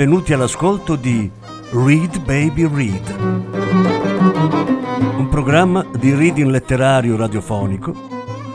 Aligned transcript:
benvenuti 0.00 0.32
all'ascolto 0.32 0.96
di 0.96 1.30
Read 1.72 2.20
Baby 2.24 2.66
Read, 2.66 3.16
un 5.18 5.28
programma 5.28 5.84
di 5.94 6.14
reading 6.14 6.48
letterario 6.48 7.18
radiofonico 7.18 7.94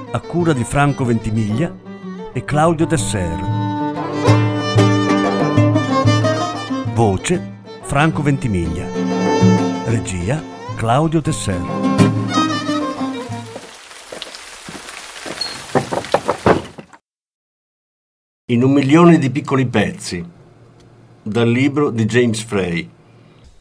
a 0.10 0.20
cura 0.21 0.54
di 0.54 0.64
Franco 0.64 1.05
Ventimiglia 1.05 1.71
e 2.34 2.43
Claudio 2.43 2.88
Desser. 2.88 3.39
Voce 6.96 7.59
Franco 7.84 8.23
Ventimiglia. 8.23 8.88
Regia 9.86 10.41
Claudio 10.75 11.21
Desser. 11.21 11.61
In 18.47 18.64
un 18.64 18.71
milione 18.71 19.19
di 19.19 19.30
piccoli 19.30 19.68
pezzi 19.68 20.33
dal 21.28 21.50
libro 21.50 21.89
di 21.89 22.06
James 22.06 22.39
Frey. 22.43 22.88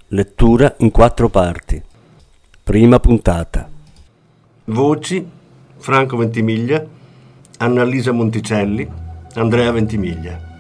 Lettura 0.09 0.75
in 0.81 0.91
quattro 0.91 1.31
parti. 1.31 1.83
Prima 2.63 3.01
puntata. 3.01 3.67
Voci 4.67 5.27
Franco 5.79 6.19
Ventimiglia, 6.19 6.85
Annalisa 7.59 8.13
Monticelli, 8.13 8.87
Andrea 9.37 9.71
Ventimiglia. 9.73 10.54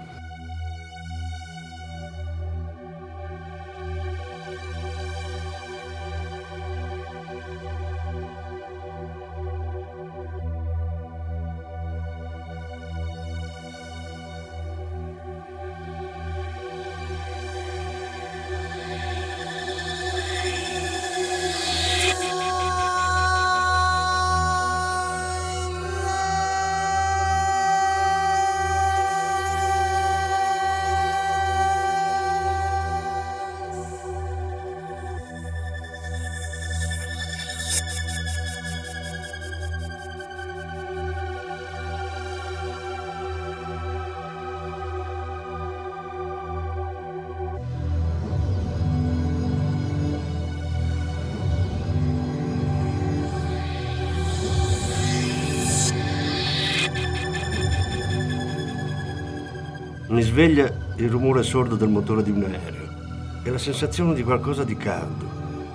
Mi 60.15 60.23
sveglia 60.23 60.73
il 60.99 61.11
rumore 61.11 61.43
sordo 61.43 61.75
del 61.75 61.89
motore 61.89 62.23
di 62.23 62.31
un 62.31 62.45
aereo 62.45 63.43
e 63.43 63.51
la 63.51 63.59
sensazione 63.59 64.15
di 64.15 64.23
qualcosa 64.23 64.63
di 64.63 64.77
caldo 64.77 65.27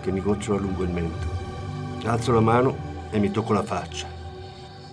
che 0.01 0.13
mi 0.13 0.21
gocciola 0.21 0.61
lungo 0.61 0.83
il 0.83 0.91
mento. 0.91 1.27
Alzo 2.05 2.31
la 2.31 2.39
mano 2.39 3.09
e 3.11 3.19
mi 3.19 3.31
tocco 3.31 3.51
la 3.51 3.63
faccia. 3.63 4.07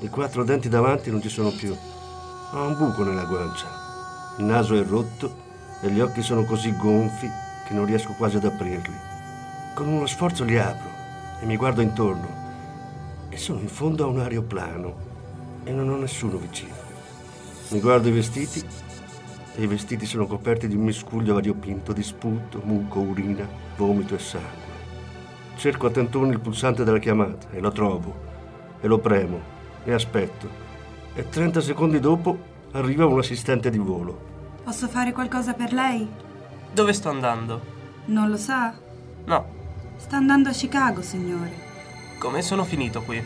I 0.00 0.08
quattro 0.08 0.42
denti 0.42 0.68
davanti 0.68 1.12
non 1.12 1.22
ci 1.22 1.28
sono 1.28 1.52
più. 1.52 1.72
Ho 1.72 2.60
un 2.60 2.76
buco 2.76 3.04
nella 3.04 3.22
guancia. 3.22 3.68
Il 4.38 4.46
naso 4.46 4.74
è 4.74 4.84
rotto 4.84 5.32
e 5.80 5.90
gli 5.92 6.00
occhi 6.00 6.22
sono 6.22 6.42
così 6.42 6.76
gonfi 6.76 7.30
che 7.68 7.72
non 7.72 7.86
riesco 7.86 8.14
quasi 8.14 8.38
ad 8.38 8.46
aprirli. 8.46 8.96
Con 9.76 9.86
uno 9.86 10.06
sforzo 10.06 10.42
li 10.42 10.58
apro 10.58 10.90
e 11.40 11.46
mi 11.46 11.56
guardo 11.56 11.82
intorno 11.82 12.26
e 13.28 13.36
sono 13.36 13.60
in 13.60 13.68
fondo 13.68 14.02
a 14.02 14.08
un 14.08 14.18
aeroplano 14.18 14.96
e 15.62 15.70
non 15.70 15.88
ho 15.88 15.96
nessuno 15.96 16.36
vicino. 16.36 16.74
Mi 17.68 17.78
guardo 17.78 18.08
i 18.08 18.12
vestiti 18.12 18.85
e 19.56 19.62
i 19.62 19.66
vestiti 19.66 20.04
sono 20.04 20.26
coperti 20.26 20.68
di 20.68 20.76
un 20.76 20.82
miscuglio 20.82 21.32
variopinto 21.32 21.94
di 21.94 22.02
sputo, 22.02 22.60
muco, 22.62 23.00
urina, 23.00 23.48
vomito 23.76 24.14
e 24.14 24.18
sangue. 24.18 24.74
Cerco 25.56 25.86
a 25.86 25.90
tentoni 25.90 26.32
il 26.32 26.40
pulsante 26.40 26.84
della 26.84 26.98
chiamata 26.98 27.48
e 27.50 27.60
lo 27.60 27.72
trovo, 27.72 28.14
e 28.80 28.86
lo 28.86 28.98
premo, 28.98 29.40
e 29.82 29.92
aspetto. 29.94 30.64
E 31.14 31.26
30 31.30 31.62
secondi 31.62 31.98
dopo 31.98 32.38
arriva 32.72 33.06
un 33.06 33.18
assistente 33.18 33.70
di 33.70 33.78
volo. 33.78 34.34
Posso 34.62 34.88
fare 34.88 35.12
qualcosa 35.12 35.54
per 35.54 35.72
lei? 35.72 36.06
Dove 36.70 36.92
sto 36.92 37.08
andando? 37.08 37.74
Non 38.06 38.28
lo 38.28 38.36
sa? 38.36 38.74
No. 39.24 39.46
Sta 39.96 40.18
andando 40.18 40.50
a 40.50 40.52
Chicago, 40.52 41.00
signore. 41.00 41.64
Come 42.18 42.42
sono 42.42 42.64
finito 42.64 43.00
qui? 43.00 43.22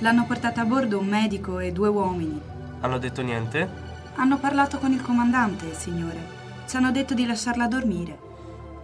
L'hanno 0.00 0.26
portata 0.26 0.60
a 0.60 0.64
bordo 0.66 0.98
un 0.98 1.06
medico 1.06 1.58
e 1.58 1.72
due 1.72 1.88
uomini. 1.88 2.38
Hanno 2.80 2.98
detto 2.98 3.22
niente? 3.22 3.88
Hanno 4.16 4.38
parlato 4.38 4.78
con 4.78 4.92
il 4.92 5.00
comandante, 5.00 5.72
signore. 5.72 6.38
Ci 6.66 6.76
hanno 6.76 6.90
detto 6.90 7.14
di 7.14 7.26
lasciarla 7.26 7.66
dormire. 7.66 8.18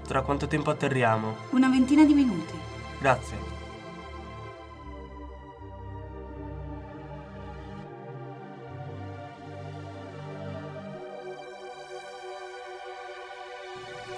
Tra 0.07 0.23
quanto 0.23 0.47
tempo 0.47 0.71
atterriamo? 0.71 1.37
Una 1.51 1.69
ventina 1.69 2.05
di 2.05 2.15
minuti. 2.15 2.55
Grazie. 3.01 3.55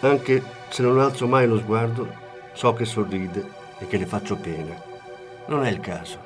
Anche 0.01 0.43
se 0.69 0.83
non 0.83 1.01
alzo 1.01 1.27
mai 1.27 1.49
lo 1.49 1.59
sguardo, 1.59 2.07
so 2.53 2.73
che 2.75 2.85
sorride 2.85 3.51
e 3.79 3.87
che 3.87 3.97
le 3.97 4.07
faccio 4.07 4.37
pena. 4.37 4.75
Non 5.47 5.65
è 5.65 5.71
il 5.71 5.81
caso. 5.81 6.19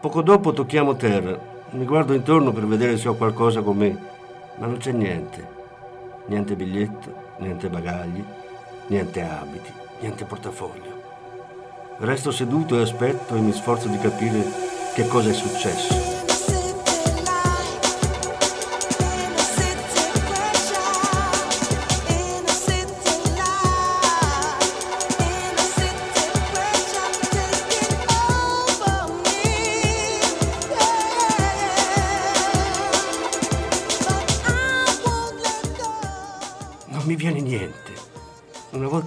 Poco 0.00 0.20
dopo 0.20 0.52
tocchiamo 0.52 0.96
terra 0.96 1.54
mi 1.70 1.84
guardo 1.84 2.14
intorno 2.14 2.52
per 2.52 2.66
vedere 2.66 2.96
se 2.96 3.08
ho 3.08 3.14
qualcosa 3.14 3.60
con 3.60 3.76
me, 3.76 3.96
ma 4.56 4.66
non 4.66 4.78
c'è 4.78 4.92
niente. 4.92 5.54
Niente 6.26 6.54
biglietto, 6.54 7.34
niente 7.38 7.68
bagagli, 7.68 8.24
niente 8.86 9.22
abiti, 9.22 9.72
niente 10.00 10.24
portafoglio. 10.24 10.94
Resto 11.98 12.30
seduto 12.30 12.78
e 12.78 12.82
aspetto 12.82 13.34
e 13.34 13.40
mi 13.40 13.52
sforzo 13.52 13.88
di 13.88 13.98
capire 13.98 14.44
che 14.94 15.06
cosa 15.06 15.30
è 15.30 15.32
successo. 15.32 16.05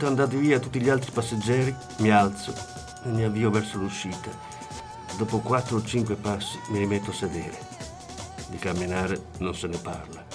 Volta 0.09 0.23
andati 0.23 0.43
via 0.43 0.57
tutti 0.57 0.81
gli 0.81 0.89
altri 0.89 1.11
passeggeri, 1.11 1.75
mi 1.97 2.09
alzo 2.09 2.51
e 3.03 3.09
mi 3.09 3.23
avvio 3.23 3.51
verso 3.51 3.77
l'uscita. 3.77 4.31
Dopo 5.15 5.37
quattro 5.37 5.77
o 5.77 5.83
cinque 5.83 6.15
passi 6.15 6.57
mi 6.69 6.79
rimetto 6.79 7.11
a 7.11 7.13
sedere. 7.13 7.55
Di 8.47 8.57
camminare 8.57 9.25
non 9.37 9.53
se 9.53 9.67
ne 9.67 9.77
parla. 9.77 10.25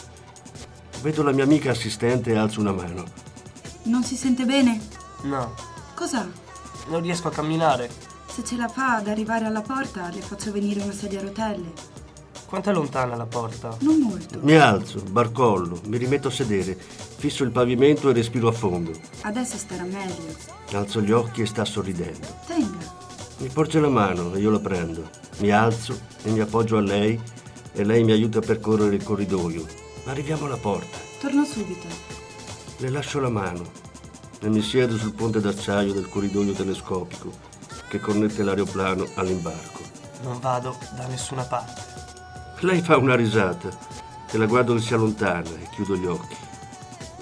Vedo 1.03 1.25
la 1.25 1.33
mia 1.33 1.43
amica 1.43 1.73
assistente 1.73 2.31
e 2.31 2.37
alzo 2.37 2.61
una 2.61 2.71
mano. 2.71 3.05
Non 3.85 4.05
si 4.05 4.15
sente 4.15 4.45
bene? 4.45 4.81
No. 5.23 5.53
Cos'ha? 5.97 6.25
Non 6.87 7.01
riesco 7.03 7.27
a 7.27 7.33
camminare. 7.33 7.91
Se 8.29 8.45
ce 8.45 8.57
la 8.57 8.69
fa 8.69 8.99
ad 8.99 9.09
arrivare 9.09 9.45
alla 9.45 9.63
porta, 9.63 10.09
le 10.09 10.21
faccio 10.21 10.53
venire 10.53 10.83
una 10.83 10.93
sedia 10.93 11.19
a 11.19 11.23
rotelle. 11.25 11.73
Quanto 12.47 12.71
è 12.71 12.73
lontana 12.73 13.17
la 13.17 13.27
porta? 13.27 13.77
Non 13.81 13.99
molto. 13.99 14.39
Mi 14.43 14.55
alzo, 14.55 15.03
barcollo, 15.03 15.81
mi 15.87 15.97
rimetto 15.97 16.29
a 16.29 16.31
sedere, 16.31 16.79
fisso 17.25 17.43
il 17.43 17.53
pavimento 17.53 18.11
e 18.11 18.13
respiro 18.13 18.49
a 18.49 18.53
fondo. 18.53 18.93
Adesso 19.23 19.57
starà 19.57 19.85
meglio. 19.85 20.37
Alzo 20.73 21.01
gli 21.01 21.11
occhi 21.11 21.41
e 21.41 21.47
sta 21.47 21.65
sorridendo. 21.65 22.27
Tenga. 22.47 22.85
Mi 23.39 23.49
porge 23.49 23.81
la 23.81 23.89
mano 23.89 24.35
e 24.35 24.41
io 24.41 24.51
la 24.51 24.59
prendo. 24.59 25.09
Mi 25.39 25.51
alzo 25.51 25.99
e 26.23 26.31
mi 26.31 26.41
appoggio 26.41 26.77
a 26.77 26.83
lei 26.83 27.19
e 27.73 27.83
lei 27.83 28.05
mi 28.05 28.13
aiuta 28.13 28.41
a 28.41 28.43
percorrere 28.43 28.95
il 28.95 29.03
corridoio. 29.03 29.65
Arriviamo 30.05 30.45
alla 30.45 30.59
porta. 30.59 30.99
Torno 31.19 31.47
subito. 31.47 31.87
Le 32.77 32.91
lascio 32.91 33.21
la 33.21 33.31
mano 33.31 33.65
e 34.41 34.49
mi 34.51 34.61
siedo 34.61 34.99
sul 34.99 35.15
ponte 35.15 35.41
d'acciaio 35.41 35.95
del 35.95 36.11
corridoio 36.11 36.53
telescopico 36.53 37.33
che 37.89 38.01
connette 38.01 38.43
l'aeroplano 38.43 39.07
all'imbarco. 39.15 39.81
Non 40.25 40.41
vado 40.41 40.77
da 40.95 41.07
nessuna 41.07 41.45
parte. 41.45 41.83
Lei 42.61 42.83
fa 42.83 42.99
una 42.99 43.17
risata 43.17 43.71
e 44.31 44.37
la 44.37 44.45
guardo 44.45 44.75
che 44.75 44.83
si 44.83 44.93
allontana 44.93 45.49
e 45.49 45.69
chiudo 45.71 45.97
gli 45.97 46.05
occhi. 46.05 46.44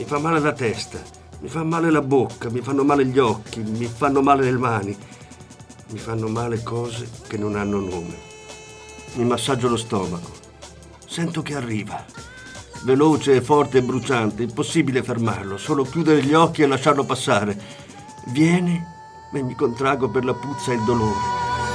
Mi 0.03 0.09
fa 0.09 0.19
male 0.19 0.41
la 0.41 0.53
testa, 0.53 0.99
mi 1.43 1.49
fa 1.49 1.63
male 1.63 1.89
la 1.89 2.03
bocca, 2.03 2.51
mi 2.51 2.61
fanno 2.61 2.83
male 2.83 3.07
gli 3.07 3.21
occhi, 3.21 3.61
mi 3.61 3.87
fanno 3.87 4.21
male 4.21 4.51
le 4.51 4.59
mani, 4.59 4.97
mi 5.91 5.99
fanno 5.99 6.27
male 6.27 6.61
cose 6.65 7.09
che 7.29 7.39
non 7.39 7.55
hanno 7.55 7.79
nome. 7.79 8.17
Mi 9.15 9.25
massaggio 9.25 9.69
lo 9.69 9.77
stomaco. 9.77 10.29
Sento 11.07 11.41
che 11.43 11.55
arriva. 11.55 12.05
veloce, 12.83 13.41
forte 13.43 13.79
e 13.79 13.83
bruciante. 13.83 14.43
Impossibile 14.43 15.05
fermarlo, 15.05 15.57
solo 15.57 15.85
chiudere 15.85 16.25
gli 16.25 16.35
occhi 16.35 16.63
e 16.63 16.67
lasciarlo 16.67 17.05
passare. 17.05 17.57
Viene 18.33 18.87
e 19.33 19.41
mi 19.41 19.55
contrago 19.55 20.11
per 20.11 20.25
la 20.25 20.35
puzza 20.35 20.73
e 20.73 20.75
il 20.75 20.83
dolore. 20.83 21.21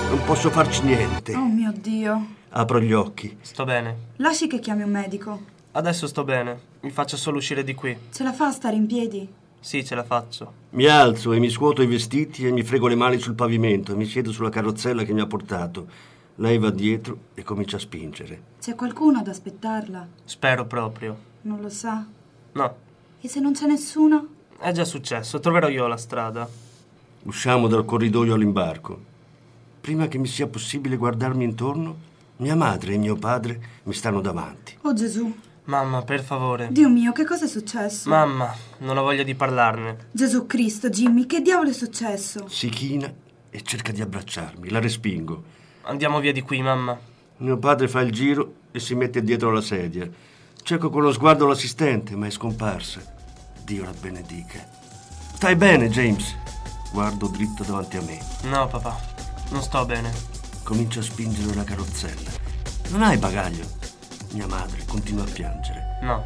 Non 0.10 0.22
posso 0.26 0.50
farci 0.52 0.82
niente. 0.82 1.34
Oh 1.34 1.46
mio 1.46 1.72
Dio. 1.74 2.26
Apro 2.50 2.82
gli 2.82 2.92
occhi. 2.92 3.38
Sto 3.40 3.64
bene. 3.64 3.96
Lasci 4.18 4.48
che 4.48 4.60
chiami 4.60 4.84
un 4.84 4.92
medico. 4.92 5.56
Adesso 5.78 6.08
sto 6.08 6.24
bene. 6.24 6.60
Mi 6.82 6.90
faccio 6.90 7.18
solo 7.18 7.38
uscire 7.38 7.64
di 7.64 7.76
qui. 7.76 7.96
Ce 8.12 8.24
la 8.24 8.34
fa 8.34 8.48
a 8.48 8.52
stare 8.52 8.76
in 8.76 8.88
piedi? 8.88 9.28
Sì, 9.60 9.86
ce 9.86 9.94
la 9.94 10.04
faccio. 10.04 10.52
Mi 10.72 10.86
alzo 10.86 11.34
e 11.34 11.40
mi 11.40 11.52
scuoto 11.52 11.84
i 11.84 11.86
vestiti 11.86 12.48
e 12.48 12.52
mi 12.52 12.64
frego 12.64 12.88
le 12.88 12.96
mani 12.96 13.20
sul 13.20 13.36
pavimento 13.36 13.92
e 13.92 13.96
mi 13.96 14.06
siedo 14.06 14.32
sulla 14.32 14.50
carrozzella 14.50 15.04
che 15.04 15.14
mi 15.14 15.22
ha 15.22 15.28
portato. 15.28 15.86
Lei 16.38 16.58
va 16.58 16.72
dietro 16.72 17.18
e 17.36 17.44
comincia 17.44 17.76
a 17.78 17.80
spingere. 17.80 18.42
C'è 18.60 18.74
qualcuno 18.74 19.20
ad 19.20 19.28
aspettarla? 19.28 20.08
Spero 20.26 20.66
proprio. 20.66 21.16
Non 21.42 21.62
lo 21.62 21.70
sa. 21.70 22.04
No, 22.54 22.76
E 23.22 23.28
se 23.28 23.40
non 23.40 23.54
c'è 23.54 23.68
nessuno? 23.68 24.30
è 24.58 24.72
già 24.72 24.84
successo. 24.84 25.40
Troverò 25.40 25.68
io 25.70 25.86
la 25.86 25.98
strada. 25.98 26.50
Usciamo 27.24 27.68
dal 27.68 27.86
corridoio 27.86 28.34
all'imbarco. 28.34 29.00
Prima 29.80 30.08
che 30.08 30.18
mi 30.18 30.26
sia 30.28 30.48
possibile 30.48 30.96
guardarmi 30.98 31.44
intorno, 31.44 31.96
mia 32.38 32.56
madre 32.56 32.94
e 32.94 32.98
mio 32.98 33.16
padre 33.16 33.62
mi 33.84 33.94
stanno 33.94 34.22
davanti. 34.22 34.76
Oh 34.82 34.94
Gesù. 34.94 35.46
Mamma, 35.68 36.02
per 36.02 36.24
favore. 36.24 36.70
Dio 36.72 36.88
mio, 36.88 37.12
che 37.12 37.26
cosa 37.26 37.44
è 37.44 37.48
successo? 37.48 38.10
Mamma, 38.10 38.56
non 38.80 38.98
ho 38.98 39.02
voglia 39.02 39.24
di 39.24 39.36
parlarne. 39.36 40.08
Gesù 40.12 40.46
Cristo, 40.46 40.90
Jimmy, 40.90 41.26
che 41.26 41.42
diavolo 41.42 41.70
è 41.70 41.74
successo? 41.74 42.48
Si 42.48 42.70
china 42.70 43.14
e 43.50 43.62
cerca 43.64 43.92
di 43.92 44.02
abbracciarmi. 44.02 44.70
La 44.70 44.80
respingo. 44.80 45.44
Andiamo 45.82 46.22
via 46.22 46.32
di 46.32 46.42
qui, 46.42 46.62
mamma. 46.62 46.98
Mio 47.38 47.58
padre 47.58 47.90
fa 47.90 48.00
il 48.00 48.14
giro 48.14 48.54
e 48.72 48.80
si 48.80 48.96
mette 48.96 49.22
dietro 49.22 49.52
la 49.52 49.60
sedia. 49.60 50.10
Cerco 50.64 50.90
con 50.90 51.02
lo 51.02 51.12
sguardo 51.12 51.46
l'assistente, 51.46 52.16
ma 52.16 52.28
è 52.28 52.32
scomparsa. 52.32 53.02
Dio 53.66 53.84
la 53.84 53.94
benedica. 54.00 54.66
Stai 55.34 55.58
bene, 55.58 55.90
James? 55.90 56.34
Guardo 56.94 57.28
dritto 57.28 57.64
davanti 57.64 57.98
a 57.98 58.02
me. 58.02 58.18
No, 58.44 58.68
papà, 58.68 58.98
non 59.52 59.62
sto 59.62 59.86
bene. 59.86 60.14
Comincio 60.64 61.00
a 61.00 61.04
spingere 61.04 61.54
la 61.54 61.66
carrozzella. 61.66 62.32
Non 62.90 63.02
hai 63.02 63.18
bagaglio? 63.18 63.77
Mia 64.32 64.46
madre 64.46 64.84
continua 64.86 65.24
a 65.24 65.32
piangere. 65.32 65.98
No. 66.02 66.22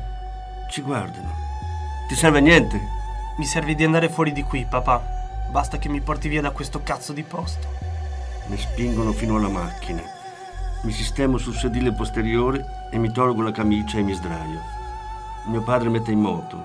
Ci 0.67 0.81
guardano. 0.81 1.31
Ti 2.07 2.15
serve 2.15 2.39
a 2.39 2.41
niente? 2.41 2.81
Mi 3.37 3.45
serve 3.45 3.75
di 3.75 3.83
andare 3.83 4.09
fuori 4.09 4.31
di 4.31 4.41
qui, 4.41 4.65
papà. 4.65 5.01
Basta 5.51 5.77
che 5.77 5.87
mi 5.87 6.01
porti 6.01 6.27
via 6.27 6.41
da 6.41 6.49
questo 6.49 6.81
cazzo 6.81 7.13
di 7.13 7.21
posto. 7.21 7.67
Mi 8.47 8.57
spingono 8.57 9.11
fino 9.11 9.35
alla 9.35 9.49
macchina. 9.49 10.01
Mi 10.81 10.91
sistemo 10.91 11.37
sul 11.37 11.55
sedile 11.55 11.93
posteriore 11.93 12.87
e 12.89 12.97
mi 12.97 13.11
tolgo 13.11 13.43
la 13.43 13.51
camicia 13.51 13.99
e 13.99 14.01
mi 14.01 14.13
sdraio. 14.13 14.59
Mio 15.45 15.61
padre 15.61 15.89
mette 15.89 16.11
in 16.11 16.21
moto. 16.21 16.57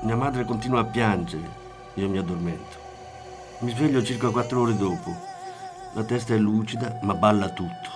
Mia 0.00 0.16
madre 0.16 0.44
continua 0.44 0.80
a 0.80 0.84
piangere. 0.84 1.60
Io 1.94 2.08
mi 2.08 2.18
addormento. 2.18 2.80
Mi 3.60 3.70
sveglio 3.70 4.02
circa 4.02 4.30
quattro 4.30 4.62
ore 4.62 4.76
dopo. 4.76 5.14
La 5.92 6.02
testa 6.02 6.34
è 6.34 6.38
lucida, 6.38 6.98
ma 7.02 7.14
balla 7.14 7.50
tutto. 7.50 7.90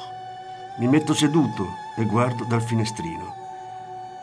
Mi 0.79 0.87
metto 0.87 1.15
seduto 1.15 1.85
e 1.97 2.05
guardo 2.05 2.45
dal 2.45 2.63
finestrino. 2.63 3.35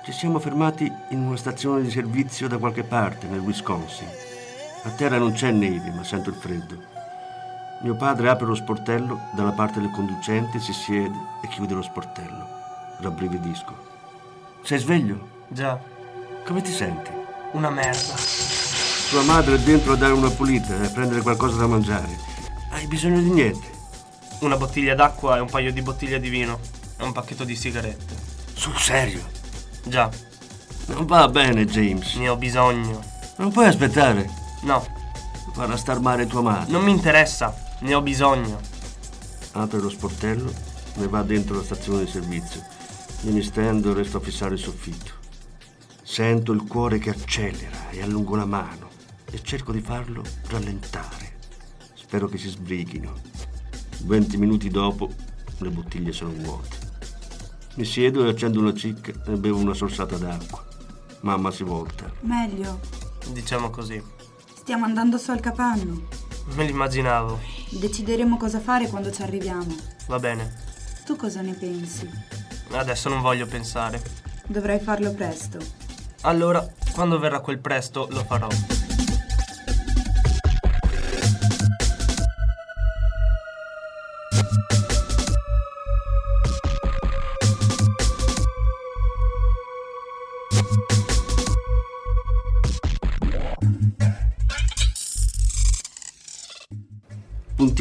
Ci 0.03 0.11
siamo 0.11 0.39
fermati 0.39 0.91
in 1.09 1.21
una 1.25 1.37
stazione 1.37 1.81
di 1.81 1.89
servizio 1.89 2.47
da 2.47 2.57
qualche 2.57 2.83
parte, 2.83 3.27
nel 3.27 3.39
Wisconsin. 3.39 4.07
A 4.83 4.89
terra 4.89 5.17
non 5.17 5.31
c'è 5.33 5.51
neve, 5.51 5.91
ma 5.91 6.03
sento 6.03 6.29
il 6.29 6.35
freddo. 6.35 6.91
Mio 7.81 7.95
padre 7.95 8.29
apre 8.29 8.45
lo 8.45 8.55
sportello 8.55 9.19
dalla 9.33 9.51
parte 9.51 9.79
del 9.79 9.91
conducente, 9.91 10.59
si 10.59 10.73
siede 10.73 11.17
e 11.41 11.47
chiude 11.47 11.73
lo 11.73 11.81
sportello. 11.81 12.47
Rabbrividisco. 12.99 13.91
Sei 14.63 14.77
sveglio? 14.77 15.27
Già, 15.47 15.79
Come 16.45 16.61
ti 16.61 16.71
senti? 16.71 17.11
una 17.53 17.69
merda. 17.69 18.15
Tua 19.09 19.21
madre 19.23 19.55
è 19.55 19.59
dentro 19.59 19.93
a 19.93 19.95
dare 19.95 20.11
una 20.13 20.29
pulita 20.31 20.75
e 20.81 20.85
a 20.85 20.89
prendere 20.89 21.21
qualcosa 21.21 21.55
da 21.57 21.67
mangiare. 21.67 22.17
Hai 22.71 22.87
bisogno 22.87 23.19
di 23.21 23.29
niente. 23.29 23.67
Una 24.39 24.57
bottiglia 24.57 24.95
d'acqua 24.95 25.37
e 25.37 25.39
un 25.39 25.49
paio 25.49 25.71
di 25.71 25.81
bottiglie 25.81 26.19
di 26.19 26.29
vino. 26.29 26.59
E 27.03 27.05
un 27.05 27.11
pacchetto 27.11 27.43
di 27.43 27.53
sigarette. 27.55 28.15
Sul 28.53 28.77
serio? 28.77 29.21
Già, 29.83 30.09
Non 30.87 31.05
va 31.05 31.27
bene, 31.27 31.65
James. 31.65 32.15
ne 32.15 32.29
ho 32.29 32.37
bisogno. 32.37 33.03
Non 33.37 33.51
puoi 33.51 33.65
aspettare. 33.67 34.29
No, 34.61 34.85
Farà 35.51 35.75
star 35.75 35.99
male 35.99 36.25
tua 36.27 36.41
madre. 36.41 36.71
non 36.71 36.81
mi 36.83 36.91
interessa. 36.91 37.53
Ne 37.81 37.93
ho 37.93 38.01
bisogno. 38.01 38.57
Apre 39.51 39.79
lo 39.79 39.89
sportello 39.89 40.51
e 40.97 41.07
va 41.09 41.21
dentro 41.23 41.57
la 41.57 41.63
stazione 41.63 42.05
di 42.05 42.09
servizio. 42.09 42.63
Io 43.23 43.31
mi 43.33 43.41
stendo 43.43 43.91
e 43.91 43.95
resto 43.95 44.17
a 44.17 44.21
fissare 44.21 44.53
il 44.53 44.59
soffitto. 44.61 45.11
Sento 46.01 46.53
il 46.53 46.63
cuore 46.65 46.99
che 46.99 47.09
accelera 47.09 47.89
e 47.89 48.01
allungo 48.01 48.35
la 48.37 48.45
mano 48.45 48.89
e 49.29 49.41
cerco 49.43 49.73
di 49.73 49.81
farlo 49.81 50.23
rallentare. 50.47 51.39
Spero 51.95 52.27
che 52.27 52.37
si 52.37 52.47
sbrighino. 52.47 53.13
Venti 54.03 54.37
minuti 54.37 54.69
dopo 54.69 55.11
le 55.57 55.69
bottiglie 55.69 56.11
sono 56.13 56.31
vuote. 56.37 56.91
Mi 57.75 57.85
siedo 57.85 58.23
e 58.23 58.29
accendo 58.29 58.59
una 58.59 58.73
cicca 58.73 59.11
e 59.25 59.31
bevo 59.31 59.57
una 59.57 59.73
sorsata 59.73 60.15
d'acqua. 60.17 60.63
Mamma 61.21 61.49
si 61.49 61.63
volta. 61.63 62.11
Meglio. 62.21 62.79
Diciamo 63.31 63.69
così. 63.71 64.01
Stiamo 64.53 64.85
andando 64.85 65.17
su 65.17 65.31
al 65.31 65.39
capanno. 65.39 66.07
Me 66.55 66.65
l'immaginavo. 66.65 67.39
Decideremo 67.69 68.37
cosa 68.37 68.59
fare 68.59 68.87
quando 68.87 69.11
ci 69.11 69.23
arriviamo. 69.23 69.75
Va 70.07 70.19
bene. 70.19 70.53
Tu 71.05 71.15
cosa 71.15 71.41
ne 71.41 71.53
pensi? 71.53 72.07
Adesso 72.71 73.09
non 73.09 73.21
voglio 73.21 73.47
pensare. 73.47 74.01
Dovrai 74.45 74.79
farlo 74.79 75.11
presto. 75.13 75.57
Allora, 76.21 76.65
quando 76.93 77.17
verrà 77.17 77.39
quel 77.39 77.59
presto, 77.59 78.07
lo 78.11 78.23
farò. 78.23 78.47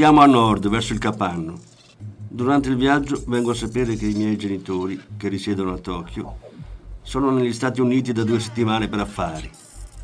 Puntiamo 0.02 0.26
a 0.26 0.36
nord, 0.36 0.68
verso 0.68 0.92
il 0.94 0.98
capanno. 0.98 1.60
Durante 2.28 2.68
il 2.68 2.74
viaggio 2.74 3.22
vengo 3.28 3.52
a 3.52 3.54
sapere 3.54 3.94
che 3.94 4.06
i 4.06 4.14
miei 4.14 4.36
genitori, 4.36 5.00
che 5.16 5.28
risiedono 5.28 5.74
a 5.74 5.78
Tokyo, 5.78 6.38
sono 7.02 7.30
negli 7.30 7.52
Stati 7.52 7.80
Uniti 7.80 8.10
da 8.10 8.24
due 8.24 8.40
settimane 8.40 8.88
per 8.88 8.98
affari. 8.98 9.48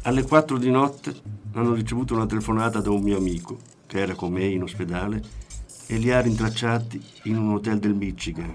Alle 0.03 0.23
4 0.23 0.57
di 0.57 0.71
notte 0.71 1.17
hanno 1.55 1.75
ricevuto 1.75 2.15
una 2.15 2.27
telefonata 2.27 2.81
da 2.81 2.93
un 2.93 3.03
mio 3.03 3.17
amico, 3.17 3.59
che 3.89 3.99
era 3.99 4.15
con 4.15 4.31
me 4.31 4.45
in 4.45 4.63
ospedale, 4.63 5.21
e 5.89 5.97
li 5.97 6.13
ha 6.13 6.21
rintracciati 6.21 7.03
in 7.25 7.37
un 7.37 7.55
hotel 7.55 7.81
del 7.81 7.95
Michigan. 7.95 8.55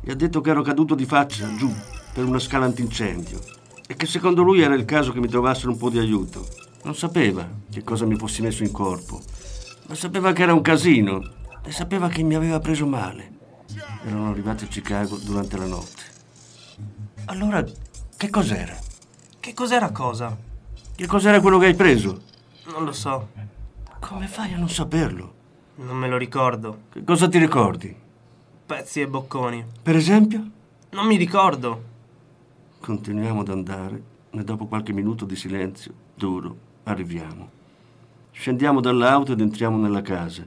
Gli 0.00 0.10
ha 0.10 0.16
detto 0.16 0.40
che 0.40 0.50
ero 0.50 0.62
caduto 0.62 0.96
di 0.96 1.06
faccia 1.06 1.54
giù 1.54 1.72
per 2.12 2.24
una 2.24 2.40
scala 2.40 2.64
antincendio 2.64 3.38
e 3.86 3.94
che 3.94 4.06
secondo 4.06 4.42
lui 4.42 4.60
era 4.60 4.74
il 4.74 4.86
caso 4.86 5.12
che 5.12 5.20
mi 5.20 5.28
trovassero 5.28 5.70
un 5.70 5.78
po' 5.78 5.88
di 5.88 6.00
aiuto. 6.00 6.44
Non 6.82 6.96
sapeva 6.96 7.48
che 7.70 7.84
cosa 7.84 8.06
mi 8.06 8.16
fossi 8.16 8.42
messo 8.42 8.64
in 8.64 8.72
corpo, 8.72 9.22
ma 9.86 9.94
sapeva 9.94 10.32
che 10.32 10.42
era 10.42 10.54
un 10.54 10.62
casino 10.62 11.22
e 11.64 11.70
sapeva 11.70 12.08
che 12.08 12.22
mi 12.22 12.34
aveva 12.34 12.58
preso 12.58 12.86
male. 12.86 13.32
Erano 14.04 14.30
arrivati 14.30 14.64
a 14.64 14.68
Chicago 14.68 15.16
durante 15.16 15.56
la 15.56 15.66
notte. 15.66 16.02
Allora, 17.26 17.64
che 18.16 18.30
cos'era? 18.30 18.76
Che 19.40 19.54
cos'era 19.54 19.90
cosa? 19.90 20.36
Che 20.94 21.06
cos'era 21.06 21.40
quello 21.40 21.58
che 21.58 21.66
hai 21.66 21.74
preso? 21.74 22.22
Non 22.66 22.84
lo 22.84 22.92
so. 22.92 23.30
Come 24.00 24.26
fai 24.26 24.52
a 24.52 24.58
non 24.58 24.68
saperlo? 24.68 25.32
Non 25.76 25.96
me 25.96 26.08
lo 26.08 26.16
ricordo. 26.16 26.82
Che 26.92 27.02
cosa 27.04 27.28
ti 27.28 27.38
ricordi? 27.38 27.94
Pezzi 28.66 29.00
e 29.00 29.08
bocconi. 29.08 29.64
Per 29.82 29.96
esempio? 29.96 30.50
Non 30.90 31.06
mi 31.06 31.16
ricordo. 31.16 31.82
Continuiamo 32.80 33.40
ad 33.40 33.48
andare 33.48 34.02
e 34.30 34.44
dopo 34.44 34.66
qualche 34.66 34.92
minuto 34.92 35.24
di 35.24 35.36
silenzio 35.36 35.92
duro 36.14 36.56
arriviamo. 36.84 37.53
Scendiamo 38.36 38.80
dall'auto 38.80 39.32
ed 39.32 39.40
entriamo 39.40 39.78
nella 39.78 40.02
casa. 40.02 40.44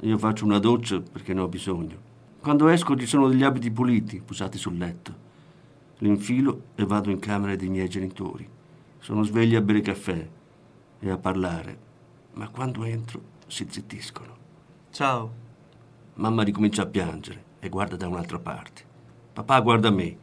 Io 0.00 0.18
faccio 0.18 0.44
una 0.44 0.58
doccia 0.58 1.00
perché 1.00 1.32
ne 1.32 1.40
ho 1.40 1.48
bisogno. 1.48 2.10
Quando 2.40 2.66
esco 2.68 2.96
ci 2.96 3.06
sono 3.06 3.28
degli 3.28 3.44
abiti 3.44 3.70
puliti 3.70 4.20
posati 4.20 4.58
sul 4.58 4.76
letto. 4.76 5.14
Li 5.98 6.08
infilo 6.08 6.62
e 6.74 6.84
vado 6.84 7.10
in 7.10 7.20
camera 7.20 7.54
dei 7.54 7.68
miei 7.68 7.88
genitori. 7.88 8.46
Sono 8.98 9.22
svegli 9.22 9.54
a 9.54 9.60
bere 9.60 9.80
caffè 9.80 10.28
e 10.98 11.10
a 11.10 11.16
parlare, 11.16 11.78
ma 12.34 12.48
quando 12.48 12.82
entro 12.84 13.20
si 13.46 13.66
zittiscono. 13.70 14.36
Ciao. 14.90 15.32
Mamma 16.14 16.42
ricomincia 16.42 16.82
a 16.82 16.86
piangere 16.86 17.44
e 17.60 17.68
guarda 17.68 17.94
da 17.96 18.08
un'altra 18.08 18.40
parte. 18.40 18.82
Papà 19.32 19.60
guarda 19.60 19.90
me. 19.90 20.16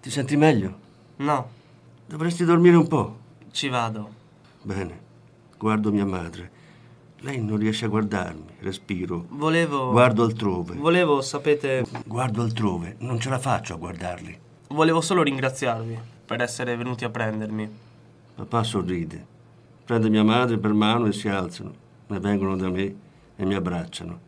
Ti 0.00 0.10
senti 0.10 0.36
meglio? 0.36 0.78
No, 1.16 1.48
Dovresti 2.06 2.44
dormire 2.44 2.76
un 2.76 2.86
po'. 2.86 3.18
ci 3.50 3.68
vado. 3.68 4.10
Bene. 4.62 5.06
Guardo 5.58 5.92
mia 5.92 6.06
madre. 6.06 6.50
Lei 7.20 7.40
non 7.42 7.58
riesce 7.58 7.84
a 7.84 7.88
guardarmi. 7.88 8.54
Respiro. 8.60 9.26
Volevo. 9.30 9.90
Guardo 9.90 10.22
altrove. 10.22 10.74
Volevo, 10.76 11.20
sapete. 11.20 11.84
Guardo 12.06 12.42
altrove. 12.42 12.96
Non 13.00 13.18
ce 13.18 13.28
la 13.28 13.38
faccio 13.38 13.74
a 13.74 13.76
guardarli. 13.76 14.38
Volevo 14.68 15.00
solo 15.00 15.22
ringraziarvi. 15.22 16.16
per 16.28 16.42
essere 16.42 16.76
venuti 16.76 17.06
a 17.06 17.08
prendermi. 17.08 17.66
Papà 18.34 18.62
sorride, 18.62 19.26
prende 19.82 20.10
mia 20.10 20.22
madre 20.22 20.58
per 20.58 20.74
mano 20.74 21.06
e 21.06 21.12
si 21.14 21.26
alzano, 21.26 21.72
e 22.06 22.20
vengono 22.20 22.54
da 22.54 22.68
me 22.68 22.94
e 23.34 23.44
mi 23.46 23.54
abbracciano. 23.54 24.20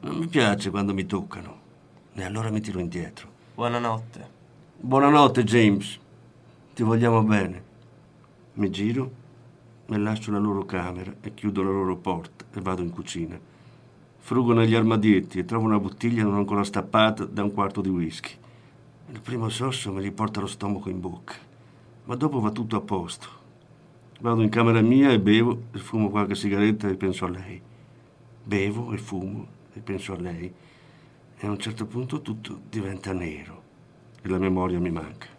Non 0.00 0.16
mi 0.16 0.26
piace 0.26 0.70
quando 0.70 0.94
mi 0.94 1.04
toccano, 1.04 1.58
e 2.14 2.24
allora 2.24 2.48
mi 2.48 2.62
tiro 2.62 2.80
indietro. 2.80 3.28
Buonanotte. 3.54 4.28
Buonanotte, 4.80 5.44
James. 5.44 5.98
Ti 6.74 6.82
vogliamo 6.82 7.22
bene. 7.22 7.62
Mi 8.54 8.70
giro 8.70 9.10
e 9.90 9.98
lascio 9.98 10.30
la 10.30 10.38
loro 10.38 10.64
camera 10.64 11.14
e 11.20 11.32
chiudo 11.32 11.62
la 11.62 11.70
loro 11.70 11.96
porta 11.96 12.44
e 12.52 12.60
vado 12.60 12.82
in 12.82 12.90
cucina. 12.90 13.38
Frugo 14.18 14.52
negli 14.52 14.74
armadietti 14.74 15.38
e 15.38 15.44
trovo 15.46 15.64
una 15.64 15.80
bottiglia 15.80 16.22
non 16.22 16.34
ancora 16.34 16.62
stappata 16.62 17.24
da 17.24 17.42
un 17.42 17.52
quarto 17.54 17.80
di 17.80 17.88
whisky. 17.88 18.32
Il 19.10 19.20
primo 19.20 19.48
sorso 19.48 19.90
mi 19.92 20.02
riporta 20.02 20.40
lo 20.40 20.46
stomaco 20.46 20.90
in 20.90 21.00
bocca, 21.00 21.34
ma 22.04 22.14
dopo 22.14 22.40
va 22.40 22.50
tutto 22.50 22.76
a 22.76 22.82
posto. 22.82 23.28
Vado 24.20 24.42
in 24.42 24.50
camera 24.50 24.82
mia 24.82 25.10
e 25.10 25.20
bevo 25.20 25.62
e 25.72 25.78
fumo 25.78 26.10
qualche 26.10 26.34
sigaretta 26.34 26.88
e 26.88 26.96
penso 26.96 27.24
a 27.24 27.30
lei. 27.30 27.60
Bevo 28.44 28.92
e 28.92 28.98
fumo 28.98 29.46
e 29.72 29.80
penso 29.80 30.12
a 30.12 30.20
lei. 30.20 30.52
E 31.38 31.46
a 31.46 31.50
un 31.50 31.58
certo 31.58 31.86
punto 31.86 32.20
tutto 32.20 32.60
diventa 32.68 33.12
nero 33.12 33.62
e 34.20 34.28
la 34.28 34.38
memoria 34.38 34.78
mi 34.78 34.90
manca. 34.90 35.37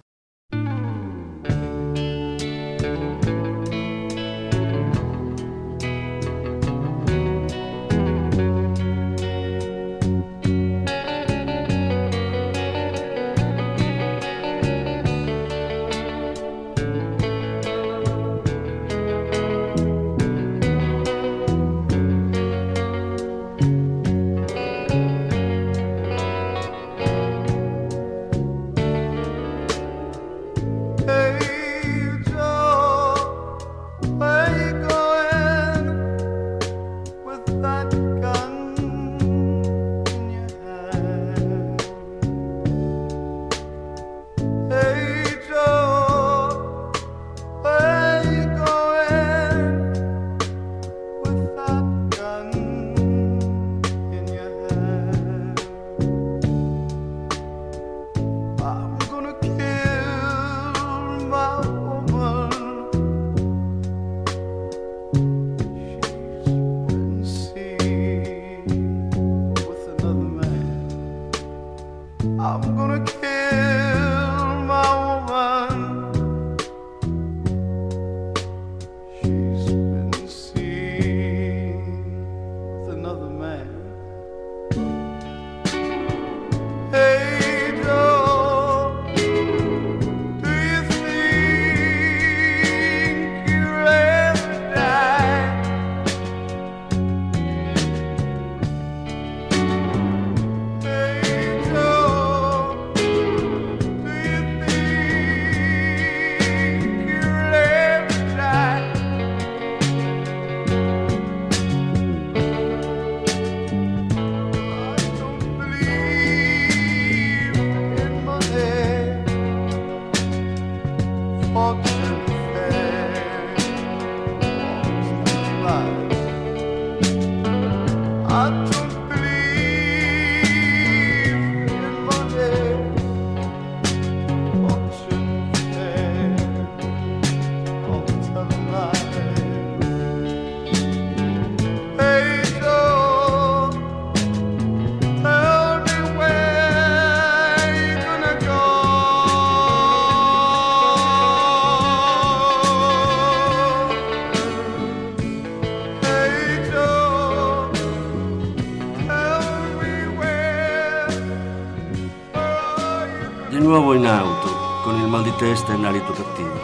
Di 165.39 165.45
testa 165.45 165.73
e 165.73 165.77
l'alito 165.77 166.11
cattivo. 166.11 166.59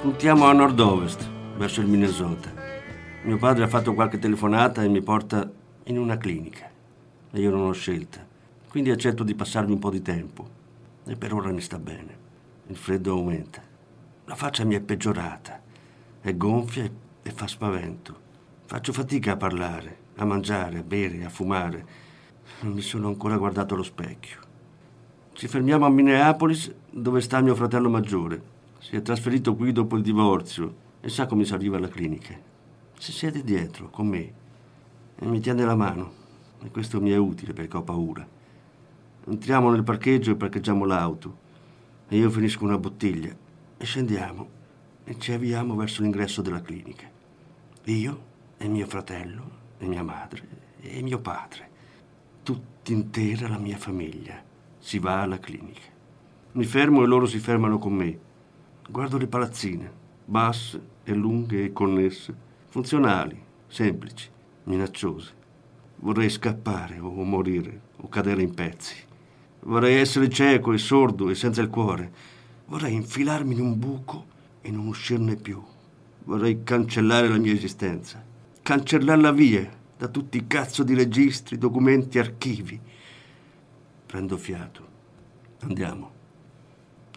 Puntiamo 0.00 0.44
a 0.46 0.52
nord-ovest, 0.52 1.28
verso 1.56 1.80
il 1.80 1.88
Minnesota. 1.88 2.52
Mio 3.24 3.36
padre 3.36 3.64
ha 3.64 3.68
fatto 3.68 3.94
qualche 3.94 4.20
telefonata 4.20 4.84
e 4.84 4.88
mi 4.88 5.02
porta 5.02 5.50
in 5.84 5.98
una 5.98 6.16
clinica. 6.16 6.70
E 7.32 7.40
io 7.40 7.50
non 7.50 7.66
ho 7.66 7.72
scelta, 7.72 8.24
quindi 8.68 8.92
accetto 8.92 9.24
di 9.24 9.34
passarmi 9.34 9.72
un 9.72 9.80
po' 9.80 9.90
di 9.90 10.02
tempo. 10.02 10.48
E 11.04 11.16
per 11.16 11.34
ora 11.34 11.50
mi 11.50 11.60
sta 11.60 11.80
bene. 11.80 12.16
Il 12.68 12.76
freddo 12.76 13.10
aumenta. 13.10 13.60
La 14.26 14.36
faccia 14.36 14.64
mi 14.64 14.76
è 14.76 14.80
peggiorata. 14.80 15.60
È 16.20 16.36
gonfia 16.36 16.88
e 17.22 17.30
fa 17.32 17.48
spavento. 17.48 18.20
Faccio 18.66 18.92
fatica 18.92 19.32
a 19.32 19.36
parlare, 19.36 19.96
a 20.16 20.24
mangiare, 20.24 20.78
a 20.78 20.84
bere, 20.84 21.24
a 21.24 21.28
fumare. 21.28 21.86
Non 22.60 22.72
mi 22.72 22.82
sono 22.82 23.08
ancora 23.08 23.36
guardato 23.36 23.74
allo 23.74 23.82
specchio. 23.82 24.49
Ci 25.40 25.48
fermiamo 25.48 25.86
a 25.86 25.88
Minneapolis, 25.88 26.70
dove 26.90 27.22
sta 27.22 27.40
mio 27.40 27.54
fratello 27.54 27.88
maggiore. 27.88 28.42
Si 28.78 28.94
è 28.94 29.00
trasferito 29.00 29.56
qui 29.56 29.72
dopo 29.72 29.96
il 29.96 30.02
divorzio 30.02 30.74
e 31.00 31.08
sa 31.08 31.24
come 31.24 31.46
si 31.46 31.54
arriva 31.54 31.78
alla 31.78 31.88
clinica. 31.88 32.38
Si 32.98 33.10
siede 33.10 33.42
dietro, 33.42 33.88
con 33.88 34.06
me, 34.06 34.32
e 35.16 35.24
mi 35.24 35.40
tiene 35.40 35.64
la 35.64 35.74
mano. 35.74 36.12
E 36.62 36.70
questo 36.70 37.00
mi 37.00 37.08
è 37.08 37.16
utile 37.16 37.54
perché 37.54 37.78
ho 37.78 37.82
paura. 37.82 38.28
Entriamo 39.28 39.70
nel 39.70 39.82
parcheggio 39.82 40.32
e 40.32 40.36
parcheggiamo 40.36 40.84
l'auto. 40.84 41.38
E 42.08 42.18
io 42.18 42.28
finisco 42.28 42.64
una 42.64 42.76
bottiglia. 42.76 43.34
E 43.78 43.84
scendiamo 43.86 44.48
e 45.04 45.18
ci 45.18 45.32
avviamo 45.32 45.74
verso 45.74 46.02
l'ingresso 46.02 46.42
della 46.42 46.60
clinica. 46.60 47.08
Io 47.84 48.22
e 48.58 48.68
mio 48.68 48.86
fratello 48.86 49.50
e 49.78 49.86
mia 49.86 50.02
madre 50.02 50.46
e 50.82 51.00
mio 51.00 51.18
padre. 51.18 51.70
Tutt'intera 52.42 53.48
la 53.48 53.56
mia 53.56 53.78
famiglia 53.78 54.48
si 54.80 54.98
va 54.98 55.20
alla 55.20 55.38
clinica. 55.38 55.88
Mi 56.52 56.64
fermo 56.64 57.02
e 57.02 57.06
loro 57.06 57.26
si 57.26 57.38
fermano 57.38 57.78
con 57.78 57.92
me. 57.92 58.18
Guardo 58.88 59.18
le 59.18 59.28
palazzine, 59.28 59.92
basse 60.24 60.80
e 61.04 61.14
lunghe 61.14 61.64
e 61.64 61.72
connesse, 61.72 62.34
funzionali, 62.68 63.40
semplici, 63.68 64.28
minacciose. 64.64 65.38
Vorrei 65.96 66.30
scappare 66.30 66.98
o 66.98 67.22
morire 67.22 67.80
o 67.98 68.08
cadere 68.08 68.42
in 68.42 68.54
pezzi. 68.54 68.96
Vorrei 69.60 69.96
essere 69.96 70.30
cieco 70.30 70.72
e 70.72 70.78
sordo 70.78 71.28
e 71.28 71.34
senza 71.34 71.60
il 71.60 71.68
cuore. 71.68 72.10
Vorrei 72.66 72.94
infilarmi 72.94 73.54
in 73.54 73.60
un 73.60 73.78
buco 73.78 74.26
e 74.62 74.70
non 74.70 74.86
uscirne 74.86 75.36
più. 75.36 75.62
Vorrei 76.24 76.62
cancellare 76.64 77.28
la 77.28 77.36
mia 77.36 77.52
esistenza, 77.52 78.24
cancellarla 78.62 79.30
via 79.32 79.68
da 79.96 80.08
tutti 80.08 80.38
i 80.38 80.46
cazzo 80.46 80.82
di 80.82 80.94
registri, 80.94 81.58
documenti, 81.58 82.18
archivi 82.18 82.80
Prendo 84.10 84.36
fiato. 84.36 84.84
Andiamo. 85.60 86.10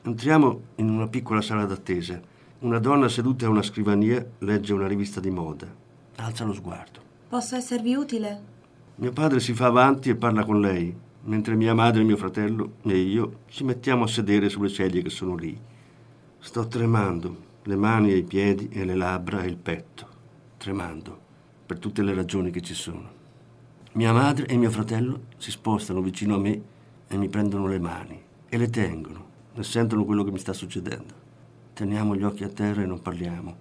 Entriamo 0.04 0.62
in 0.76 0.90
una 0.90 1.08
piccola 1.08 1.42
sala 1.42 1.66
d'attesa. 1.66 2.22
Una 2.60 2.78
donna 2.78 3.10
seduta 3.10 3.48
a 3.48 3.50
una 3.50 3.64
scrivania 3.64 4.24
legge 4.38 4.74
una 4.74 4.86
rivista 4.86 5.20
di 5.20 5.32
moda. 5.32 5.66
Alza 6.18 6.46
lo 6.46 6.54
sguardo. 6.54 7.02
Posso 7.30 7.56
esservi 7.56 7.96
utile? 7.96 8.42
Mio 8.98 9.12
padre 9.12 9.40
si 9.40 9.56
fa 9.56 9.66
avanti 9.66 10.10
e 10.10 10.16
parla 10.16 10.46
con 10.46 10.62
lei, 10.62 10.96
mentre 11.24 11.56
mia 11.56 11.74
madre, 11.74 12.04
mio 12.04 12.16
fratello 12.16 12.74
e 12.84 12.96
io 12.96 13.40
ci 13.48 13.64
mettiamo 13.64 14.04
a 14.04 14.08
sedere 14.08 14.48
sulle 14.50 14.70
sedie 14.70 15.02
che 15.02 15.10
sono 15.10 15.34
lì. 15.34 15.60
Sto 16.38 16.68
tremando, 16.68 17.38
le 17.64 17.76
mani 17.76 18.12
e 18.12 18.18
i 18.18 18.24
piedi 18.24 18.70
e 18.72 18.86
le 18.86 18.94
labbra 18.94 19.42
e 19.42 19.48
il 19.48 19.58
petto. 19.58 20.08
Tremando, 20.58 21.20
per 21.66 21.80
tutte 21.80 22.04
le 22.04 22.14
ragioni 22.14 22.52
che 22.52 22.62
ci 22.62 22.76
sono. 22.76 23.10
Mia 23.94 24.14
madre 24.14 24.46
e 24.46 24.56
mio 24.58 24.70
fratello 24.70 25.22
si 25.38 25.50
spostano 25.50 26.00
vicino 26.00 26.36
a 26.36 26.40
me 26.40 26.72
e 27.14 27.18
mi 27.18 27.30
prendono 27.30 27.68
le 27.68 27.78
mani 27.78 28.20
e 28.50 28.58
le 28.58 28.72
tengono 28.72 29.26
e 29.54 29.62
sentono 29.62 30.04
quello 30.04 30.24
che 30.24 30.32
mi 30.32 30.40
sta 30.40 30.52
succedendo. 30.52 31.14
Teniamo 31.74 32.16
gli 32.16 32.24
occhi 32.24 32.44
a 32.44 32.50
terra 32.50 32.82
e 32.82 32.88
non 32.88 33.04
parliamo. 33.04 33.56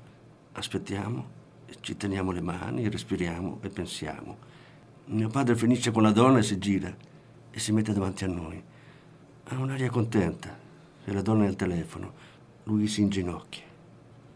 Aspettiamo 0.52 1.26
e 1.66 1.74
ci 1.80 1.98
teniamo 1.98 2.30
le 2.30 2.40
mani, 2.40 2.88
respiriamo 2.88 3.58
e 3.60 3.68
pensiamo. 3.68 4.38
Mio 5.04 5.28
padre 5.28 5.54
finisce 5.54 5.90
con 5.90 6.02
la 6.02 6.12
donna 6.12 6.38
e 6.38 6.42
si 6.42 6.56
gira 6.56 6.96
e 7.50 7.58
si 7.58 7.72
mette 7.72 7.92
davanti 7.92 8.24
a 8.24 8.28
noi. 8.28 8.62
Ha 9.44 9.58
un'aria 9.58 9.90
contenta 9.90 10.56
e 11.04 11.12
la 11.12 11.20
donna 11.20 11.44
è 11.44 11.48
al 11.48 11.56
telefono. 11.56 12.10
Lui 12.62 12.86
si 12.86 13.02
inginocchia. 13.02 13.64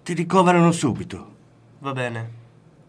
Ti 0.03 0.13
ricoverano 0.13 0.73
subito. 0.73 1.35
Va 1.79 1.95
bene. 1.95 2.31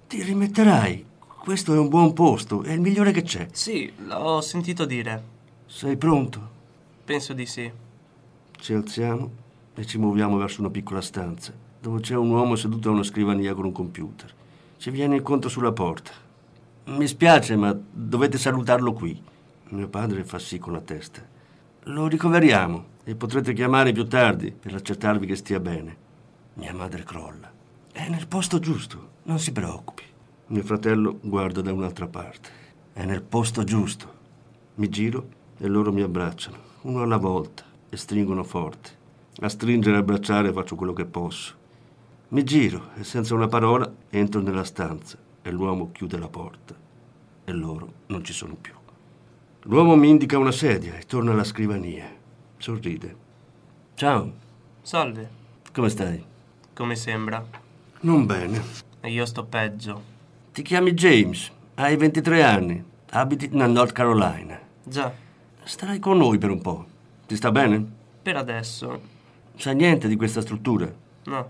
Ti 0.07 0.23
rimetterai. 0.23 1.05
Questo 1.39 1.73
è 1.73 1.77
un 1.77 1.87
buon 1.87 2.11
posto, 2.11 2.63
è 2.63 2.73
il 2.73 2.81
migliore 2.81 3.11
che 3.11 3.21
c'è. 3.21 3.47
Sì, 3.53 3.93
l'ho 4.05 4.41
sentito 4.41 4.83
dire. 4.83 5.35
Sei 5.69 5.97
pronto? 5.97 6.49
Penso 7.03 7.33
di 7.33 7.45
sì. 7.45 7.69
Ci 8.57 8.73
alziamo 8.73 9.29
e 9.75 9.85
ci 9.85 9.97
muoviamo 9.97 10.37
verso 10.37 10.61
una 10.61 10.69
piccola 10.69 11.01
stanza 11.01 11.53
dove 11.79 11.99
c'è 11.99 12.15
un 12.15 12.29
uomo 12.29 12.55
seduto 12.55 12.87
a 12.87 12.93
una 12.93 13.03
scrivania 13.03 13.53
con 13.53 13.65
un 13.65 13.73
computer. 13.73 14.33
Ci 14.77 14.89
viene 14.91 15.17
incontro 15.17 15.49
sulla 15.49 15.73
porta. 15.73 16.11
Mi 16.85 17.05
spiace, 17.05 17.57
ma 17.57 17.77
dovete 17.91 18.37
salutarlo 18.37 18.93
qui. 18.93 19.21
Mio 19.69 19.89
padre 19.89 20.23
fa 20.23 20.39
sì 20.39 20.57
con 20.57 20.71
la 20.71 20.79
testa. 20.79 21.21
Lo 21.83 22.07
ricoveriamo 22.07 22.85
e 23.03 23.15
potrete 23.15 23.51
chiamare 23.51 23.91
più 23.91 24.07
tardi 24.07 24.51
per 24.51 24.73
accertarvi 24.73 25.25
che 25.25 25.35
stia 25.35 25.59
bene. 25.59 25.97
Mia 26.53 26.73
madre 26.73 27.03
crolla. 27.03 27.51
È 27.91 28.07
nel 28.07 28.27
posto 28.27 28.59
giusto, 28.59 29.09
non 29.23 29.37
si 29.37 29.51
preoccupi. 29.51 30.03
Mio 30.47 30.63
fratello 30.63 31.19
guarda 31.21 31.59
da 31.59 31.73
un'altra 31.73 32.07
parte. 32.07 32.49
È 32.93 33.03
nel 33.03 33.21
posto 33.21 33.65
giusto. 33.65 34.15
Mi 34.75 34.87
giro 34.89 35.35
e 35.57 35.67
loro 35.67 35.91
mi 35.91 36.01
abbracciano, 36.01 36.57
uno 36.81 37.01
alla 37.01 37.17
volta, 37.17 37.63
e 37.89 37.97
stringono 37.97 38.43
forte. 38.43 38.91
A 39.39 39.49
stringere 39.49 39.95
e 39.95 39.99
abbracciare 39.99 40.51
faccio 40.51 40.75
quello 40.75 40.93
che 40.93 41.05
posso. 41.05 41.53
Mi 42.29 42.43
giro 42.43 42.89
e 42.95 43.03
senza 43.03 43.33
una 43.33 43.47
parola 43.47 43.91
entro 44.09 44.41
nella 44.41 44.63
stanza 44.63 45.17
e 45.41 45.51
l'uomo 45.51 45.91
chiude 45.91 46.17
la 46.17 46.27
porta 46.27 46.75
e 47.45 47.51
loro 47.53 47.93
non 48.07 48.23
ci 48.23 48.33
sono 48.33 48.55
più. 48.59 48.73
L'uomo 49.63 49.95
mi 49.95 50.09
indica 50.09 50.37
una 50.37 50.51
sedia 50.51 50.95
e 50.95 51.03
torna 51.03 51.31
alla 51.31 51.43
scrivania. 51.43 52.05
Sorride. 52.57 53.15
Ciao, 53.93 54.33
Salve. 54.81 55.29
come 55.71 55.89
stai? 55.89 56.23
Come 56.73 56.95
sembra? 56.95 57.45
Non 58.01 58.25
bene. 58.25 58.61
E 58.99 59.11
io 59.11 59.25
sto 59.25 59.45
peggio. 59.45 60.15
Ti 60.51 60.61
chiami 60.61 60.93
James, 60.93 61.51
hai 61.75 61.95
23 61.95 62.43
anni, 62.43 62.83
abiti 63.11 63.47
nella 63.51 63.67
North 63.67 63.93
Carolina. 63.93 64.59
Già, 64.83 65.13
Starai 65.67 65.99
con 65.99 66.17
noi 66.17 66.37
per 66.37 66.49
un 66.49 66.61
po'. 66.61 66.85
Ti 67.27 67.35
sta 67.35 67.51
bene? 67.51 67.85
per 68.21 68.37
adesso. 68.37 69.01
Sai 69.57 69.75
niente 69.75 70.07
di 70.07 70.15
questa 70.15 70.41
struttura? 70.41 70.89
No, 71.25 71.49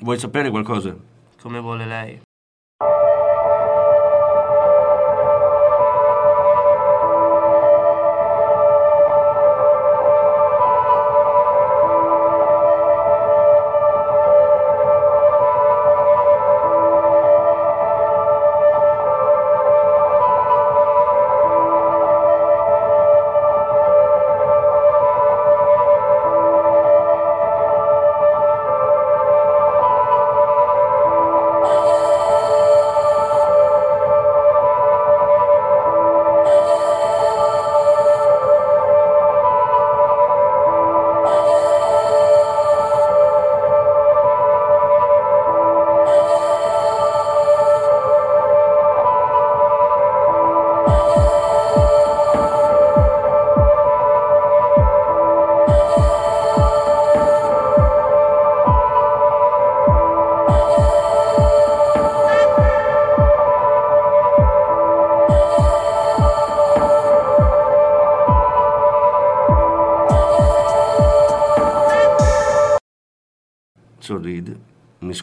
Vuoi 0.00 0.18
sapere 0.18 0.50
qualcosa? 0.50 0.96
come 1.40 1.60
vuole 1.60 1.84
lei. 1.86 2.20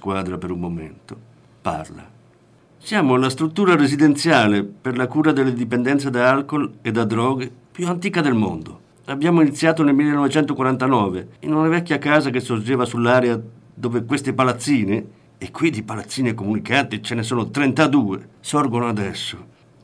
Squadra 0.01 0.39
per 0.39 0.49
un 0.49 0.59
momento, 0.59 1.15
parla. 1.61 2.03
Siamo 2.79 3.15
la 3.17 3.29
struttura 3.29 3.75
residenziale 3.75 4.63
per 4.63 4.97
la 4.97 5.05
cura 5.05 5.31
delle 5.31 5.53
dipendenze 5.53 6.09
da 6.09 6.27
alcol 6.27 6.79
e 6.81 6.91
da 6.91 7.03
droghe 7.03 7.51
più 7.71 7.87
antica 7.87 8.19
del 8.21 8.33
mondo. 8.33 8.79
Abbiamo 9.05 9.41
iniziato 9.41 9.83
nel 9.83 9.93
1949 9.93 11.27
in 11.41 11.53
una 11.53 11.67
vecchia 11.67 11.99
casa 11.99 12.31
che 12.31 12.39
sorgeva 12.39 12.85
sull'area 12.85 13.39
dove 13.75 14.03
queste 14.03 14.33
palazzine, 14.33 15.19
e 15.37 15.51
qui 15.51 15.69
di 15.69 15.83
palazzine 15.83 16.33
comunicanti 16.33 17.03
ce 17.03 17.13
ne 17.13 17.21
sono 17.21 17.51
32, 17.51 18.29
sorgono 18.39 18.87
adesso. 18.87 19.37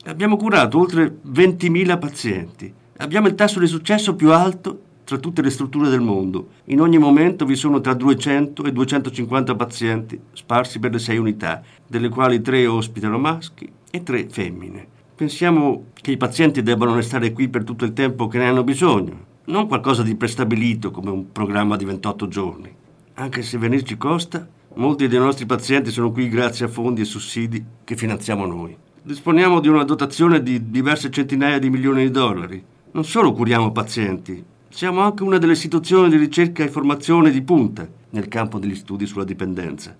Abbiamo 0.06 0.36
curato 0.36 0.80
oltre 0.80 1.18
20.000 1.28 1.98
pazienti. 1.98 2.74
Abbiamo 2.96 3.28
il 3.28 3.36
tasso 3.36 3.60
di 3.60 3.68
successo 3.68 4.16
più 4.16 4.32
alto 4.32 4.80
tra 5.08 5.16
tutte 5.16 5.40
le 5.40 5.48
strutture 5.48 5.88
del 5.88 6.02
mondo. 6.02 6.48
In 6.66 6.82
ogni 6.82 6.98
momento 6.98 7.46
vi 7.46 7.56
sono 7.56 7.80
tra 7.80 7.94
200 7.94 8.64
e 8.64 8.72
250 8.72 9.54
pazienti 9.54 10.20
sparsi 10.34 10.78
per 10.78 10.92
le 10.92 10.98
sei 10.98 11.16
unità, 11.16 11.62
delle 11.86 12.10
quali 12.10 12.42
tre 12.42 12.66
ospitano 12.66 13.16
maschi 13.16 13.66
e 13.90 14.02
tre 14.02 14.26
femmine. 14.28 14.86
Pensiamo 15.14 15.86
che 15.94 16.10
i 16.10 16.18
pazienti 16.18 16.62
debbano 16.62 16.94
restare 16.94 17.32
qui 17.32 17.48
per 17.48 17.64
tutto 17.64 17.86
il 17.86 17.94
tempo 17.94 18.26
che 18.26 18.36
ne 18.36 18.48
hanno 18.48 18.62
bisogno, 18.64 19.24
non 19.46 19.66
qualcosa 19.66 20.02
di 20.02 20.14
prestabilito 20.14 20.90
come 20.90 21.08
un 21.08 21.32
programma 21.32 21.76
di 21.76 21.86
28 21.86 22.28
giorni. 22.28 22.70
Anche 23.14 23.40
se 23.40 23.56
venirci 23.56 23.96
costa, 23.96 24.46
molti 24.74 25.08
dei 25.08 25.18
nostri 25.18 25.46
pazienti 25.46 25.90
sono 25.90 26.12
qui 26.12 26.28
grazie 26.28 26.66
a 26.66 26.68
fondi 26.68 27.00
e 27.00 27.06
sussidi 27.06 27.64
che 27.82 27.96
finanziamo 27.96 28.44
noi. 28.44 28.76
Disponiamo 29.00 29.60
di 29.60 29.68
una 29.68 29.84
dotazione 29.84 30.42
di 30.42 30.68
diverse 30.68 31.08
centinaia 31.08 31.58
di 31.58 31.70
milioni 31.70 32.02
di 32.02 32.10
dollari. 32.10 32.62
Non 32.90 33.04
solo 33.04 33.32
curiamo 33.32 33.72
pazienti, 33.72 34.44
siamo 34.78 35.00
anche 35.00 35.24
una 35.24 35.38
delle 35.38 35.54
istituzioni 35.54 36.08
di 36.08 36.16
ricerca 36.16 36.62
e 36.62 36.68
formazione 36.68 37.32
di 37.32 37.42
punta 37.42 37.84
nel 38.10 38.28
campo 38.28 38.60
degli 38.60 38.76
studi 38.76 39.06
sulla 39.06 39.24
dipendenza. 39.24 39.96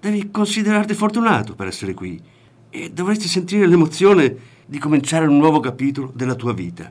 Devi 0.00 0.30
considerarti 0.30 0.94
fortunato 0.94 1.54
per 1.54 1.66
essere 1.66 1.92
qui 1.92 2.18
e 2.70 2.90
dovresti 2.90 3.28
sentire 3.28 3.66
l'emozione 3.66 4.34
di 4.64 4.78
cominciare 4.78 5.26
un 5.26 5.36
nuovo 5.36 5.60
capitolo 5.60 6.10
della 6.14 6.34
tua 6.34 6.54
vita. 6.54 6.90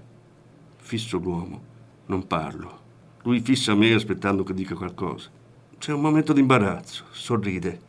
Fisso 0.77 1.17
l'uomo, 1.17 1.61
non 2.05 2.27
parlo. 2.27 2.79
Lui 3.23 3.39
fissa 3.39 3.73
me 3.73 3.91
aspettando 3.91 4.43
che 4.43 4.53
dica 4.53 4.75
qualcosa. 4.75 5.29
C'è 5.79 5.93
un 5.93 6.01
momento 6.01 6.33
di 6.33 6.41
imbarazzo, 6.41 7.05
sorride. 7.09 7.79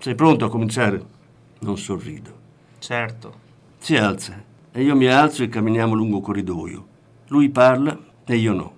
Sei 0.00 0.14
pronto 0.14 0.44
a 0.44 0.50
cominciare? 0.50 1.02
Non 1.60 1.78
sorrido. 1.78 2.30
Certo. 2.78 3.34
Si 3.78 3.96
alza 3.96 4.44
e 4.70 4.82
io 4.82 4.94
mi 4.94 5.06
alzo 5.06 5.42
e 5.42 5.48
camminiamo 5.48 5.94
lungo 5.94 6.18
il 6.18 6.22
corridoio. 6.22 6.86
Lui 7.28 7.48
parla 7.48 7.98
e 8.26 8.36
io 8.36 8.52
no. 8.52 8.76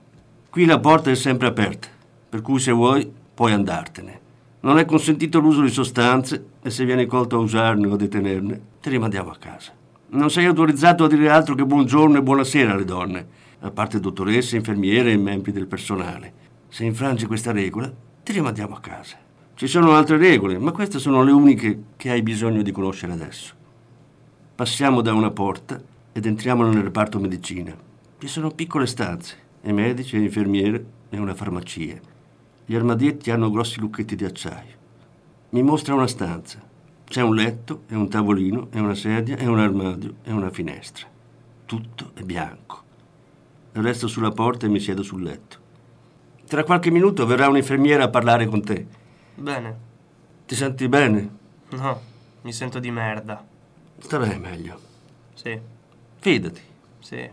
Qui 0.50 0.64
la 0.64 0.80
porta 0.80 1.12
è 1.12 1.14
sempre 1.14 1.46
aperta, 1.46 1.86
per 2.28 2.42
cui 2.42 2.58
se 2.58 2.72
vuoi 2.72 3.08
puoi 3.32 3.52
andartene. 3.52 4.20
Non 4.62 4.78
è 4.78 4.84
consentito 4.84 5.38
l'uso 5.38 5.62
di 5.62 5.70
sostanze 5.70 6.44
e 6.60 6.70
se 6.70 6.84
vieni 6.84 7.06
colto 7.06 7.36
a 7.36 7.38
usarne 7.38 7.86
o 7.86 7.94
a 7.94 7.96
detenerne, 7.96 8.60
ti 8.80 8.90
rimandiamo 8.90 9.30
a 9.30 9.36
casa. 9.38 9.70
Non 10.08 10.28
sei 10.28 10.46
autorizzato 10.46 11.04
a 11.04 11.08
dire 11.08 11.30
altro 11.30 11.54
che 11.54 11.64
buongiorno 11.64 12.18
e 12.18 12.22
buonasera 12.22 12.72
alle 12.72 12.84
donne, 12.84 13.26
a 13.60 13.70
parte 13.70 14.00
dottoresse, 14.00 14.56
infermiere 14.56 15.12
e 15.12 15.16
membri 15.16 15.52
del 15.52 15.68
personale. 15.68 16.32
Se 16.68 16.84
infrangi 16.84 17.26
questa 17.26 17.52
regola, 17.52 17.88
ti 18.24 18.32
rimandiamo 18.32 18.74
a 18.74 18.80
casa. 18.80 19.18
Ci 19.54 19.68
sono 19.68 19.92
altre 19.92 20.16
regole, 20.16 20.58
ma 20.58 20.72
queste 20.72 20.98
sono 20.98 21.22
le 21.22 21.30
uniche 21.30 21.82
che 21.96 22.10
hai 22.10 22.22
bisogno 22.22 22.62
di 22.62 22.72
conoscere 22.72 23.12
adesso. 23.12 23.54
Passiamo 24.56 25.00
da 25.00 25.14
una 25.14 25.30
porta 25.30 25.80
ed 26.10 26.26
entriamo 26.26 26.66
nel 26.66 26.82
reparto 26.82 27.20
medicina. 27.20 27.72
Ci 28.18 28.26
sono 28.26 28.50
piccole 28.50 28.86
stanze, 28.86 29.48
e 29.62 29.72
medici 29.72 30.16
e 30.16 30.20
infermiere 30.20 30.84
e 31.10 31.18
una 31.18 31.34
farmacia. 31.34 31.98
Gli 32.64 32.74
armadietti 32.74 33.30
hanno 33.30 33.50
grossi 33.50 33.80
lucchetti 33.80 34.16
di 34.16 34.24
acciaio. 34.24 34.78
Mi 35.50 35.62
mostra 35.62 35.94
una 35.94 36.06
stanza. 36.06 36.60
C'è 37.04 37.22
un 37.22 37.34
letto 37.34 37.82
e 37.88 37.96
un 37.96 38.08
tavolino 38.08 38.68
e 38.70 38.78
una 38.78 38.94
sedia 38.94 39.36
e 39.36 39.46
un 39.46 39.58
armadio 39.58 40.14
e 40.22 40.32
una 40.32 40.50
finestra. 40.50 41.06
Tutto 41.66 42.12
è 42.14 42.22
bianco. 42.22 42.82
Resto 43.72 44.06
sulla 44.06 44.30
porta 44.30 44.66
e 44.66 44.68
mi 44.68 44.78
siedo 44.80 45.02
sul 45.02 45.22
letto. 45.22 45.58
Tra 46.46 46.64
qualche 46.64 46.90
minuto 46.90 47.26
verrà 47.26 47.48
un'infermiera 47.48 48.04
a 48.04 48.08
parlare 48.08 48.46
con 48.46 48.62
te. 48.62 48.86
Bene. 49.34 49.78
Ti 50.46 50.54
senti 50.54 50.88
bene? 50.88 51.30
No, 51.70 52.00
mi 52.42 52.52
sento 52.52 52.78
di 52.78 52.90
merda. 52.90 53.44
Starai 53.98 54.38
meglio. 54.38 54.78
Sì, 55.34 55.58
Fidati. 56.18 56.60
sì. 57.00 57.30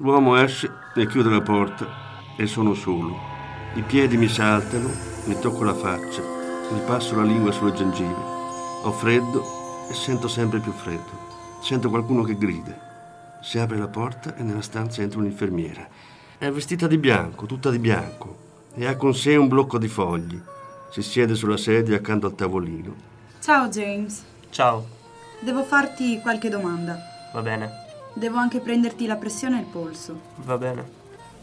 L'uomo 0.00 0.36
esce 0.36 0.70
e 0.94 1.06
chiude 1.06 1.28
la 1.28 1.40
porta 1.40 1.86
e 2.36 2.46
sono 2.46 2.74
solo. 2.74 3.16
I 3.74 3.82
piedi 3.82 4.16
mi 4.16 4.28
saltano, 4.28 4.88
mi 5.24 5.38
tocco 5.40 5.64
la 5.64 5.74
faccia, 5.74 6.22
mi 6.70 6.80
passo 6.86 7.16
la 7.16 7.24
lingua 7.24 7.50
sulle 7.52 7.72
gengive. 7.72 8.14
Ho 8.84 8.92
freddo 8.92 9.88
e 9.90 9.94
sento 9.94 10.28
sempre 10.28 10.60
più 10.60 10.72
freddo. 10.72 11.26
Sento 11.60 11.88
qualcuno 11.90 12.22
che 12.22 12.36
grida. 12.36 12.86
Si 13.42 13.58
apre 13.58 13.76
la 13.76 13.88
porta 13.88 14.36
e 14.36 14.42
nella 14.42 14.62
stanza 14.62 15.02
entra 15.02 15.18
un'infermiera. 15.18 15.86
È 16.38 16.48
vestita 16.50 16.86
di 16.86 16.98
bianco, 16.98 17.46
tutta 17.46 17.70
di 17.70 17.78
bianco, 17.78 18.36
e 18.74 18.86
ha 18.86 18.96
con 18.96 19.14
sé 19.14 19.34
un 19.34 19.48
blocco 19.48 19.78
di 19.78 19.88
fogli. 19.88 20.40
Si 20.92 21.02
siede 21.02 21.34
sulla 21.34 21.56
sedia 21.56 21.96
accanto 21.96 22.26
al 22.26 22.34
tavolino. 22.36 22.94
Ciao 23.40 23.68
James. 23.68 24.22
Ciao, 24.50 24.86
Devo 25.40 25.62
farti 25.64 26.20
qualche 26.20 26.48
domanda. 26.48 26.96
va 27.32 27.42
bene, 27.42 27.70
Devo 28.18 28.36
anche 28.36 28.58
prenderti 28.60 29.06
la 29.06 29.14
pressione 29.16 29.58
e 29.58 29.60
il 29.60 29.66
polso. 29.66 30.20
va 30.38 30.58
bene. 30.58 30.96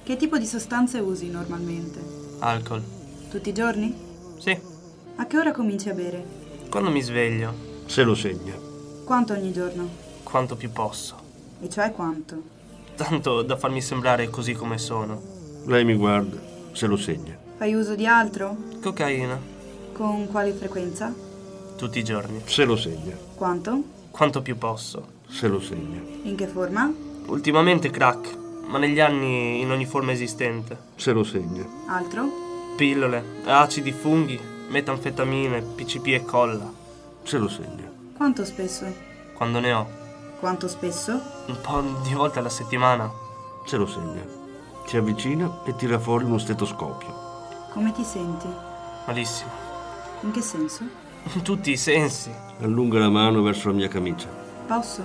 Che 0.04 0.18
tipo 0.18 0.38
di 0.38 0.46
sostanze 0.46 1.00
usi 1.00 1.30
normalmente? 1.30 2.00
Alcol. 2.40 2.84
Tutti 3.30 3.50
i 3.50 3.54
giorni? 3.54 3.96
Sì, 4.38 4.58
A 5.16 5.26
che 5.26 5.38
ora 5.38 5.52
cominci 5.52 5.90
a 5.90 5.94
bere? 5.94 6.44
quando 6.70 6.90
mi 6.92 7.02
sveglio, 7.02 7.54
Se 7.86 8.04
lo 8.04 8.14
segna. 8.16 8.54
Quanto 9.06 9.34
ogni 9.34 9.54
giorno? 9.54 9.88
quanto 10.24 10.56
più 10.58 10.70
posso. 10.72 11.16
E 11.62 11.70
cioè 11.70 11.92
quanto? 11.94 12.42
Tanto 12.96 13.42
da 13.44 13.56
farmi 13.56 13.82
sembrare 13.82 14.30
così 14.30 14.54
come 14.54 14.78
sono. 14.78 15.22
Lei 15.68 15.86
mi 15.86 15.96
guarda, 15.96 16.38
se 16.74 16.88
lo 16.88 16.98
segna. 16.98 17.38
Fai 17.58 17.74
uso 17.74 17.96
di 17.96 18.06
altro? 18.06 18.56
Cocaina, 18.82 19.40
Con 19.94 20.28
quale 20.28 20.52
frequenza? 20.52 21.14
tutti 21.78 22.00
i 22.00 22.04
giorni. 22.04 22.42
Se 22.46 22.66
lo 22.66 22.76
segna. 22.76 23.16
Quanto? 23.36 23.82
Quanto 24.12 24.42
più 24.42 24.58
posso. 24.58 25.14
Se 25.28 25.48
lo 25.48 25.60
segna. 25.60 26.02
In 26.24 26.36
che 26.36 26.48
forma? 26.48 26.92
Ultimamente 27.28 27.90
crack, 27.90 28.38
ma 28.68 28.78
negli 28.78 29.00
anni 29.00 29.60
in 29.62 29.72
ogni 29.72 29.86
forma 29.86 30.12
esistente. 30.12 30.78
Se 30.96 31.12
lo 31.12 31.24
segna. 31.24 31.66
Altro? 31.88 32.28
Pillole, 32.76 33.42
acidi, 33.46 33.92
funghi, 33.92 34.40
metanfetamine, 34.70 35.62
PCP 35.62 36.08
e 36.08 36.26
colla. 36.26 36.72
Se 37.24 37.38
lo 37.38 37.48
segna. 37.48 37.92
Quanto 38.16 38.46
spesso? 38.46 38.86
Quando 39.34 39.60
ne 39.60 39.74
ho. 39.74 39.88
Quanto 40.40 40.68
spesso? 40.68 41.12
Un 41.48 41.58
po' 41.62 41.84
di 42.04 42.14
volte 42.14 42.40
alla 42.40 42.50
settimana. 42.50 43.12
Se 43.66 43.78
lo 43.78 43.88
segna. 43.88 44.24
Si 44.86 44.98
avvicina 44.98 45.62
e 45.66 45.76
tira 45.76 45.98
fuori 45.98 46.26
uno 46.26 46.38
stetoscopio. 46.38 47.24
Come 47.72 47.92
ti 47.92 48.04
senti? 48.04 48.48
Malissimo. 49.08 49.50
In 50.22 50.32
che 50.32 50.42
senso? 50.42 50.84
In 51.34 51.42
tutti 51.42 51.72
i 51.72 51.78
sensi. 51.78 52.32
Allunga 52.62 53.00
la 53.00 53.10
mano 53.10 53.42
verso 53.42 53.70
la 53.70 53.76
mia 53.76 53.88
camicia. 53.88 54.45
Posso? 54.68 55.02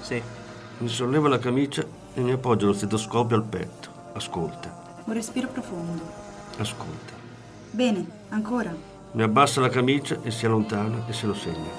Sì. 0.00 0.20
Mi 0.78 0.88
solleva 0.88 1.28
la 1.28 1.38
camicia 1.38 1.84
e 2.14 2.20
mi 2.20 2.32
appoggio 2.32 2.66
lo 2.66 2.72
stetoscopio 2.72 3.36
al 3.36 3.44
petto. 3.44 3.88
Ascolta, 4.14 4.82
Un 5.04 5.12
respiro 5.14 5.48
profondo. 5.48 6.02
ascolta. 6.58 7.12
Bene, 7.70 8.06
ancora. 8.30 8.74
Mi 9.12 9.22
abbassa 9.22 9.60
la 9.60 9.68
camicia 9.68 10.18
e 10.22 10.30
si 10.30 10.46
allontana 10.46 11.04
e 11.08 11.12
se 11.12 11.26
lo 11.26 11.34
segna. 11.34 11.70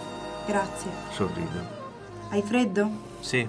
Grazie. 0.46 0.90
Sorride. 1.12 1.84
Hai 2.30 2.42
freddo? 2.42 2.90
Sì. 3.20 3.48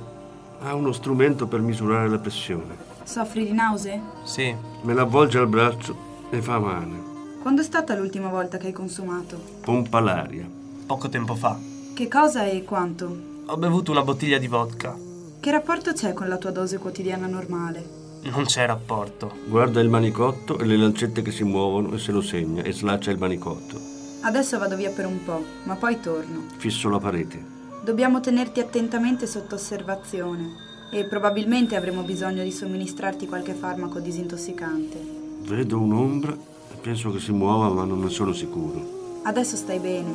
Ha 0.62 0.74
uno 0.74 0.92
strumento 0.92 1.46
per 1.46 1.60
misurare 1.60 2.08
la 2.08 2.18
pressione. 2.18 2.76
Soffri 3.04 3.44
di 3.44 3.52
nausea? 3.52 4.00
Sì. 4.24 4.54
Me 4.82 4.94
la 4.94 5.02
avvolge 5.02 5.38
al 5.38 5.48
braccio 5.48 5.96
e 6.30 6.40
fa 6.42 6.58
male. 6.58 7.14
Quando 7.42 7.60
è 7.60 7.64
stata 7.64 7.94
l'ultima 7.96 8.28
volta 8.28 8.56
che 8.58 8.68
hai 8.68 8.72
consumato? 8.72 9.38
Pompa 9.60 10.00
l'aria. 10.00 10.48
Poco 10.86 11.08
tempo 11.08 11.34
fa. 11.34 11.56
Che 11.94 12.08
cosa 12.08 12.44
e 12.44 12.64
quanto? 12.64 13.34
Ho 13.48 13.56
bevuto 13.56 13.92
una 13.92 14.02
bottiglia 14.02 14.38
di 14.38 14.48
vodka. 14.48 14.98
Che 15.38 15.50
rapporto 15.52 15.92
c'è 15.92 16.12
con 16.12 16.26
la 16.26 16.36
tua 16.36 16.50
dose 16.50 16.78
quotidiana 16.78 17.28
normale? 17.28 18.04
Non 18.24 18.44
c'è 18.44 18.66
rapporto. 18.66 19.36
Guarda 19.46 19.80
il 19.80 19.88
manicotto 19.88 20.58
e 20.58 20.64
le 20.64 20.76
lancette 20.76 21.22
che 21.22 21.30
si 21.30 21.44
muovono 21.44 21.94
e 21.94 21.98
se 21.98 22.10
lo 22.10 22.22
segna 22.22 22.64
e 22.64 22.72
slaccia 22.72 23.12
il 23.12 23.18
manicotto. 23.18 23.78
Adesso 24.22 24.58
vado 24.58 24.74
via 24.74 24.90
per 24.90 25.06
un 25.06 25.22
po', 25.22 25.44
ma 25.62 25.76
poi 25.76 26.00
torno. 26.00 26.46
Fisso 26.56 26.88
la 26.88 26.98
parete. 26.98 27.40
Dobbiamo 27.84 28.18
tenerti 28.18 28.58
attentamente 28.58 29.28
sotto 29.28 29.54
osservazione 29.54 30.64
e 30.90 31.04
probabilmente 31.04 31.76
avremo 31.76 32.02
bisogno 32.02 32.42
di 32.42 32.50
somministrarti 32.50 33.28
qualche 33.28 33.54
farmaco 33.54 34.00
disintossicante. 34.00 34.98
Vedo 35.42 35.78
un'ombra 35.78 36.32
e 36.32 36.76
penso 36.80 37.12
che 37.12 37.20
si 37.20 37.30
muova 37.30 37.68
ma 37.68 37.84
non 37.84 38.00
ne 38.00 38.10
sono 38.10 38.32
sicuro. 38.32 39.20
Adesso 39.22 39.54
stai 39.54 39.78
bene, 39.78 40.14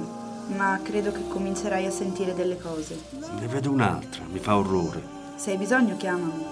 ma 0.56 0.80
credo 0.84 1.12
che 1.12 1.28
comincerai 1.28 1.86
a 1.86 1.92
sentire 1.92 2.34
delle 2.34 2.58
cose. 2.58 3.00
Ne 3.40 3.48
vedo 3.48 3.72
un'altra, 3.72 4.24
mi 4.30 4.40
fa 4.40 4.58
orrore. 4.58 5.02
Se 5.36 5.52
hai 5.52 5.58
bisogno 5.58 5.98
chiamami. 5.98 6.46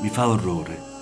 Mi 0.00 0.08
fa 0.08 0.28
orrore. 0.28 0.92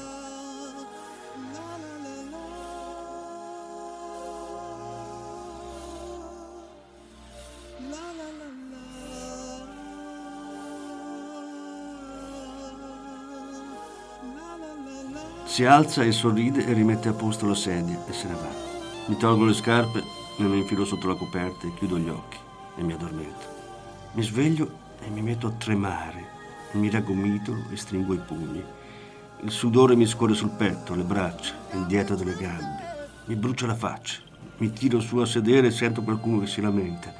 Si 15.44 15.66
alza 15.66 16.02
e 16.02 16.12
sorride 16.12 16.64
e 16.64 16.72
rimette 16.72 17.10
a 17.10 17.12
posto 17.12 17.46
la 17.46 17.54
sedia 17.54 18.02
e 18.08 18.12
se 18.14 18.26
ne 18.26 18.34
va. 18.34 18.48
Mi 19.04 19.18
tolgo 19.18 19.44
le 19.44 19.52
scarpe, 19.52 20.02
me 20.42 20.48
ne 20.48 20.56
infilo 20.58 20.84
sotto 20.84 21.08
la 21.08 21.14
coperta 21.14 21.66
e 21.66 21.74
chiudo 21.74 21.98
gli 21.98 22.08
occhi 22.08 22.38
e 22.76 22.82
mi 22.82 22.92
addormento. 22.92 23.46
Mi 24.12 24.22
sveglio 24.22 24.80
e 25.00 25.08
mi 25.08 25.22
metto 25.22 25.46
a 25.46 25.52
tremare, 25.52 26.24
mi 26.72 26.90
raggomitolo 26.90 27.64
e 27.70 27.76
stringo 27.76 28.14
i 28.14 28.18
pugni. 28.18 28.62
Il 29.42 29.50
sudore 29.50 29.96
mi 29.96 30.06
scorre 30.06 30.34
sul 30.34 30.50
petto, 30.50 30.94
le 30.94 31.02
braccia, 31.02 31.54
il 31.72 31.86
dietro 31.86 32.14
delle 32.14 32.36
gambe. 32.36 33.08
Mi 33.26 33.36
brucia 33.36 33.66
la 33.66 33.74
faccia. 33.74 34.20
Mi 34.58 34.72
tiro 34.72 35.00
su 35.00 35.16
a 35.16 35.26
sedere 35.26 35.68
e 35.68 35.70
sento 35.72 36.02
qualcuno 36.02 36.40
che 36.40 36.46
si 36.46 36.60
lamenta. 36.60 37.12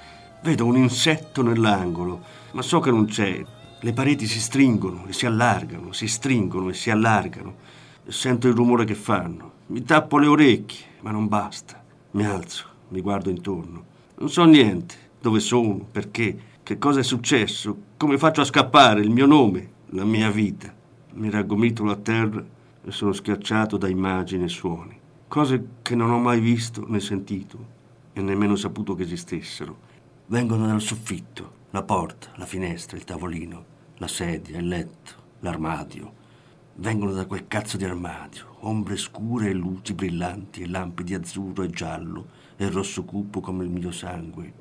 Vedo 0.43 0.65
un 0.65 0.77
insetto 0.77 1.43
nell'angolo, 1.43 2.23
ma 2.53 2.63
so 2.63 2.81
che 2.81 2.91
non 2.91 3.07
c'è. 3.07 3.43
Le 3.81 3.93
pareti 3.93 4.27
si 4.27 4.41
stringono 4.41 5.07
e 5.07 5.13
si 5.13 5.27
allargano, 5.27 5.93
si 5.93 6.07
stringono 6.07 6.69
e 6.69 6.75
si 6.75 6.91
allargano. 6.91 7.55
Sento 8.07 8.47
il 8.47 8.55
rumore 8.55 8.85
che 8.85 8.95
fanno. 8.95 9.53
Mi 9.67 9.83
tappo 9.83 10.19
le 10.19 10.27
orecchie, 10.27 10.87
ma 11.01 11.11
non 11.11 11.27
basta. 11.27 11.83
Mi 12.13 12.25
alzo, 12.25 12.67
mi 12.93 13.01
guardo 13.01 13.31
intorno. 13.31 13.85
Non 14.19 14.29
so 14.29 14.45
niente. 14.45 15.11
Dove 15.21 15.41
sono? 15.41 15.87
Perché? 15.91 16.51
Che 16.63 16.79
cosa 16.79 17.01
è 17.01 17.03
successo? 17.03 17.77
Come 17.97 18.19
faccio 18.19 18.43
a 18.43 18.45
scappare? 18.45 19.01
Il 19.01 19.11
mio 19.11 19.27
nome? 19.27 19.71
La 19.91 20.05
mia 20.05 20.31
vita? 20.31 20.73
Mi 21.15 21.31
raggomitolo 21.31 21.91
a 21.91 21.97
terra 21.97 22.45
e 22.85 22.91
sono 22.91 23.13
schiacciato 23.13 23.77
da 23.77 23.89
immagini 23.89 24.45
e 24.45 24.49
suoni. 24.49 24.99
Cose 25.27 25.67
che 25.83 25.95
non 25.95 26.11
ho 26.11 26.19
mai 26.19 26.41
visto 26.41 26.85
né 26.87 27.01
sentito 27.01 27.81
e 28.13 28.21
nemmeno 28.21 28.57
saputo 28.57 28.95
che 28.95 29.05
esistessero. 29.05 29.91
Vengono 30.27 30.67
dal 30.67 30.81
soffitto, 30.81 31.61
la 31.71 31.83
porta, 31.83 32.31
la 32.37 32.47
finestra, 32.47 32.97
il 32.97 33.05
tavolino, 33.05 33.65
la 33.97 34.09
sedia, 34.09 34.59
il 34.59 34.69
letto, 34.69 35.13
l'armadio. 35.41 36.21
Vengono 36.75 37.13
da 37.13 37.27
quel 37.27 37.49
cazzo 37.49 37.77
di 37.77 37.85
armadio, 37.85 38.57
ombre 38.61 38.97
scure 38.97 39.49
e 39.49 39.55
luci 39.55 39.95
brillanti 39.95 40.63
e 40.63 40.69
lampi 40.69 41.05
di 41.05 41.15
azzurro 41.15 41.63
e 41.63 41.71
giallo 41.71 42.41
e 42.57 42.69
rosso 42.71 43.05
cupo 43.05 43.41
come 43.41 43.65
il 43.65 43.71
mio 43.71 43.91
sangue. 43.91 44.53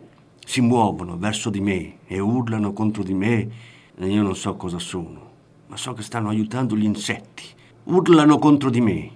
Si 0.46 0.62
muovono 0.62 1.18
verso 1.18 1.50
di 1.50 1.62
me 1.62 2.00
e 2.06 2.20
urlano 2.20 2.74
contro 2.74 3.04
di 3.04 3.14
me 3.14 3.50
e 3.96 4.08
io 4.08 4.22
non 4.22 4.36
so 4.36 4.56
cosa 4.56 4.80
sono, 4.80 5.30
ma 5.68 5.78
so 5.78 5.94
che 5.94 6.02
stanno 6.02 6.30
aiutando 6.30 6.76
gli 6.76 6.84
insetti. 6.84 7.44
Urlano 7.84 8.38
contro 8.38 8.70
di 8.70 8.82
me. 8.82 9.12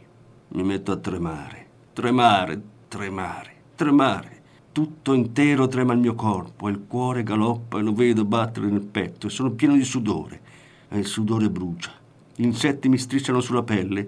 Mi 0.49 0.63
metto 0.63 0.91
a 0.91 0.97
tremare, 0.97 1.67
tremare, 1.93 2.61
tremare, 2.87 3.53
tremare. 3.75 4.41
Tutto 4.71 5.13
intero 5.13 5.67
trema 5.67 5.93
il 5.93 5.99
mio 5.99 6.15
corpo 6.15 6.67
e 6.67 6.71
il 6.71 6.83
cuore 6.87 7.23
galoppa 7.23 7.79
e 7.79 7.81
lo 7.81 7.93
vedo 7.93 8.25
battere 8.25 8.67
nel 8.67 8.85
petto 8.85 9.27
e 9.27 9.29
sono 9.29 9.51
pieno 9.51 9.75
di 9.75 9.83
sudore 9.83 10.41
e 10.89 10.99
il 10.99 11.05
sudore 11.05 11.49
brucia. 11.49 11.91
Gli 12.35 12.43
insetti 12.43 12.89
mi 12.89 12.97
strisciano 12.97 13.39
sulla 13.39 13.63
pelle 13.63 14.07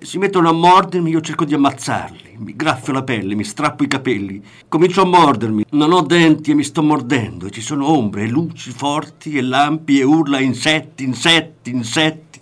si 0.00 0.18
mettono 0.18 0.48
a 0.48 0.52
mordermi, 0.52 1.10
io 1.10 1.20
cerco 1.20 1.44
di 1.44 1.54
ammazzarli. 1.54 2.36
Mi 2.38 2.54
graffio 2.54 2.92
la 2.92 3.02
pelle, 3.02 3.34
mi 3.34 3.44
strappo 3.44 3.82
i 3.82 3.88
capelli, 3.88 4.42
comincio 4.68 5.02
a 5.02 5.06
mordermi. 5.06 5.64
Non 5.70 5.92
ho 5.92 6.02
denti 6.02 6.52
e 6.52 6.54
mi 6.54 6.62
sto 6.62 6.82
mordendo. 6.82 7.46
E 7.46 7.50
ci 7.50 7.60
sono 7.60 7.88
ombre 7.88 8.22
e 8.22 8.28
luci 8.28 8.70
forti 8.70 9.36
e 9.36 9.42
lampi 9.42 9.98
e 9.98 10.04
urla 10.04 10.40
insetti, 10.40 11.04
insetti, 11.04 11.70
insetti. 11.70 12.40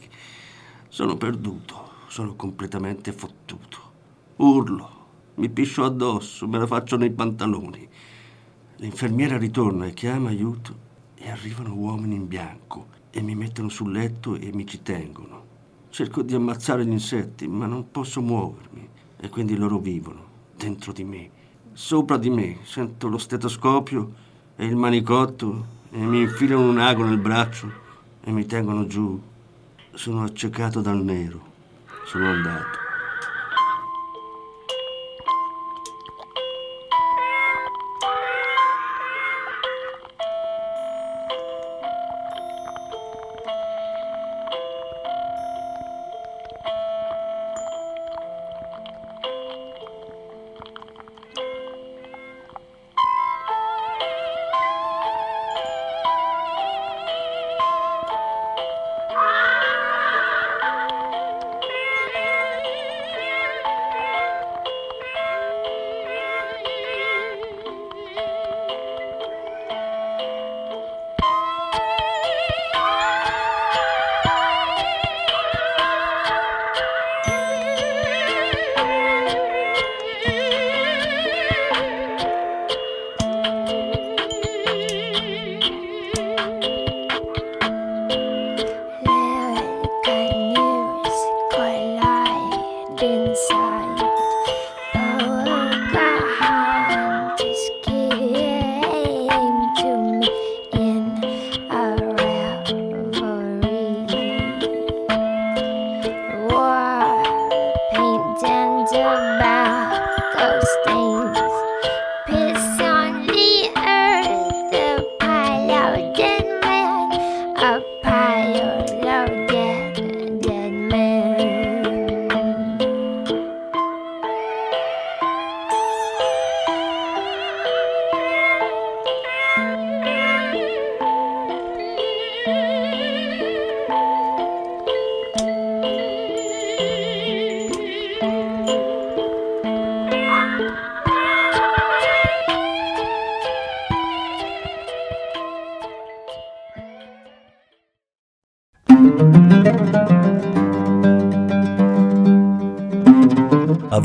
Sono 0.89 1.17
perduto, 1.17 1.91
sono 2.09 2.35
completamente 2.35 3.13
fottuto. 3.13 3.79
Urlo, 4.37 4.91
mi 5.37 5.49
piscio 5.49 5.85
addosso, 5.85 6.47
me 6.47 6.59
la 6.59 6.67
faccio 6.67 6.97
nei 6.97 7.11
pantaloni. 7.11 7.89
L'infermiera 8.77 9.39
ritorna 9.39 9.87
e 9.87 9.95
chiama 9.95 10.29
aiuto 10.29 10.85
e 11.15 11.31
arrivano 11.31 11.75
uomini 11.75 12.15
in 12.15 12.29
bianco 12.29 12.89
e 13.11 13.23
mi 13.23 13.35
mettono 13.35 13.71
sul 13.71 13.93
letto 13.93 14.35
e 14.35 14.51
mi 14.53 14.67
ci 14.67 14.83
tengono. 14.83 15.46
Cerco 15.97 16.21
di 16.21 16.35
ammazzare 16.35 16.85
gli 16.85 16.91
insetti, 16.91 17.49
ma 17.49 17.65
non 17.65 17.91
posso 17.91 18.21
muovermi 18.21 18.87
e 19.17 19.31
quindi 19.31 19.57
loro 19.57 19.79
vivono 19.79 20.27
dentro 20.55 20.93
di 20.93 21.05
me. 21.05 21.31
Sopra 21.73 22.19
di 22.19 22.29
me 22.29 22.59
sento 22.65 23.09
lo 23.09 23.17
stetoscopio 23.17 24.13
e 24.57 24.67
il 24.67 24.77
manicotto 24.77 25.65
e 25.91 25.97
mi 25.97 26.21
infilano 26.21 26.69
un 26.69 26.81
ago 26.81 27.03
nel 27.03 27.17
braccio 27.17 27.73
e 28.21 28.31
mi 28.31 28.45
tengono 28.45 28.87
giù. 28.87 29.19
Sono 29.95 30.25
accecato 30.25 30.83
dal 30.83 31.03
nero. 31.03 31.41
Sono 32.05 32.27
andato. 32.27 32.86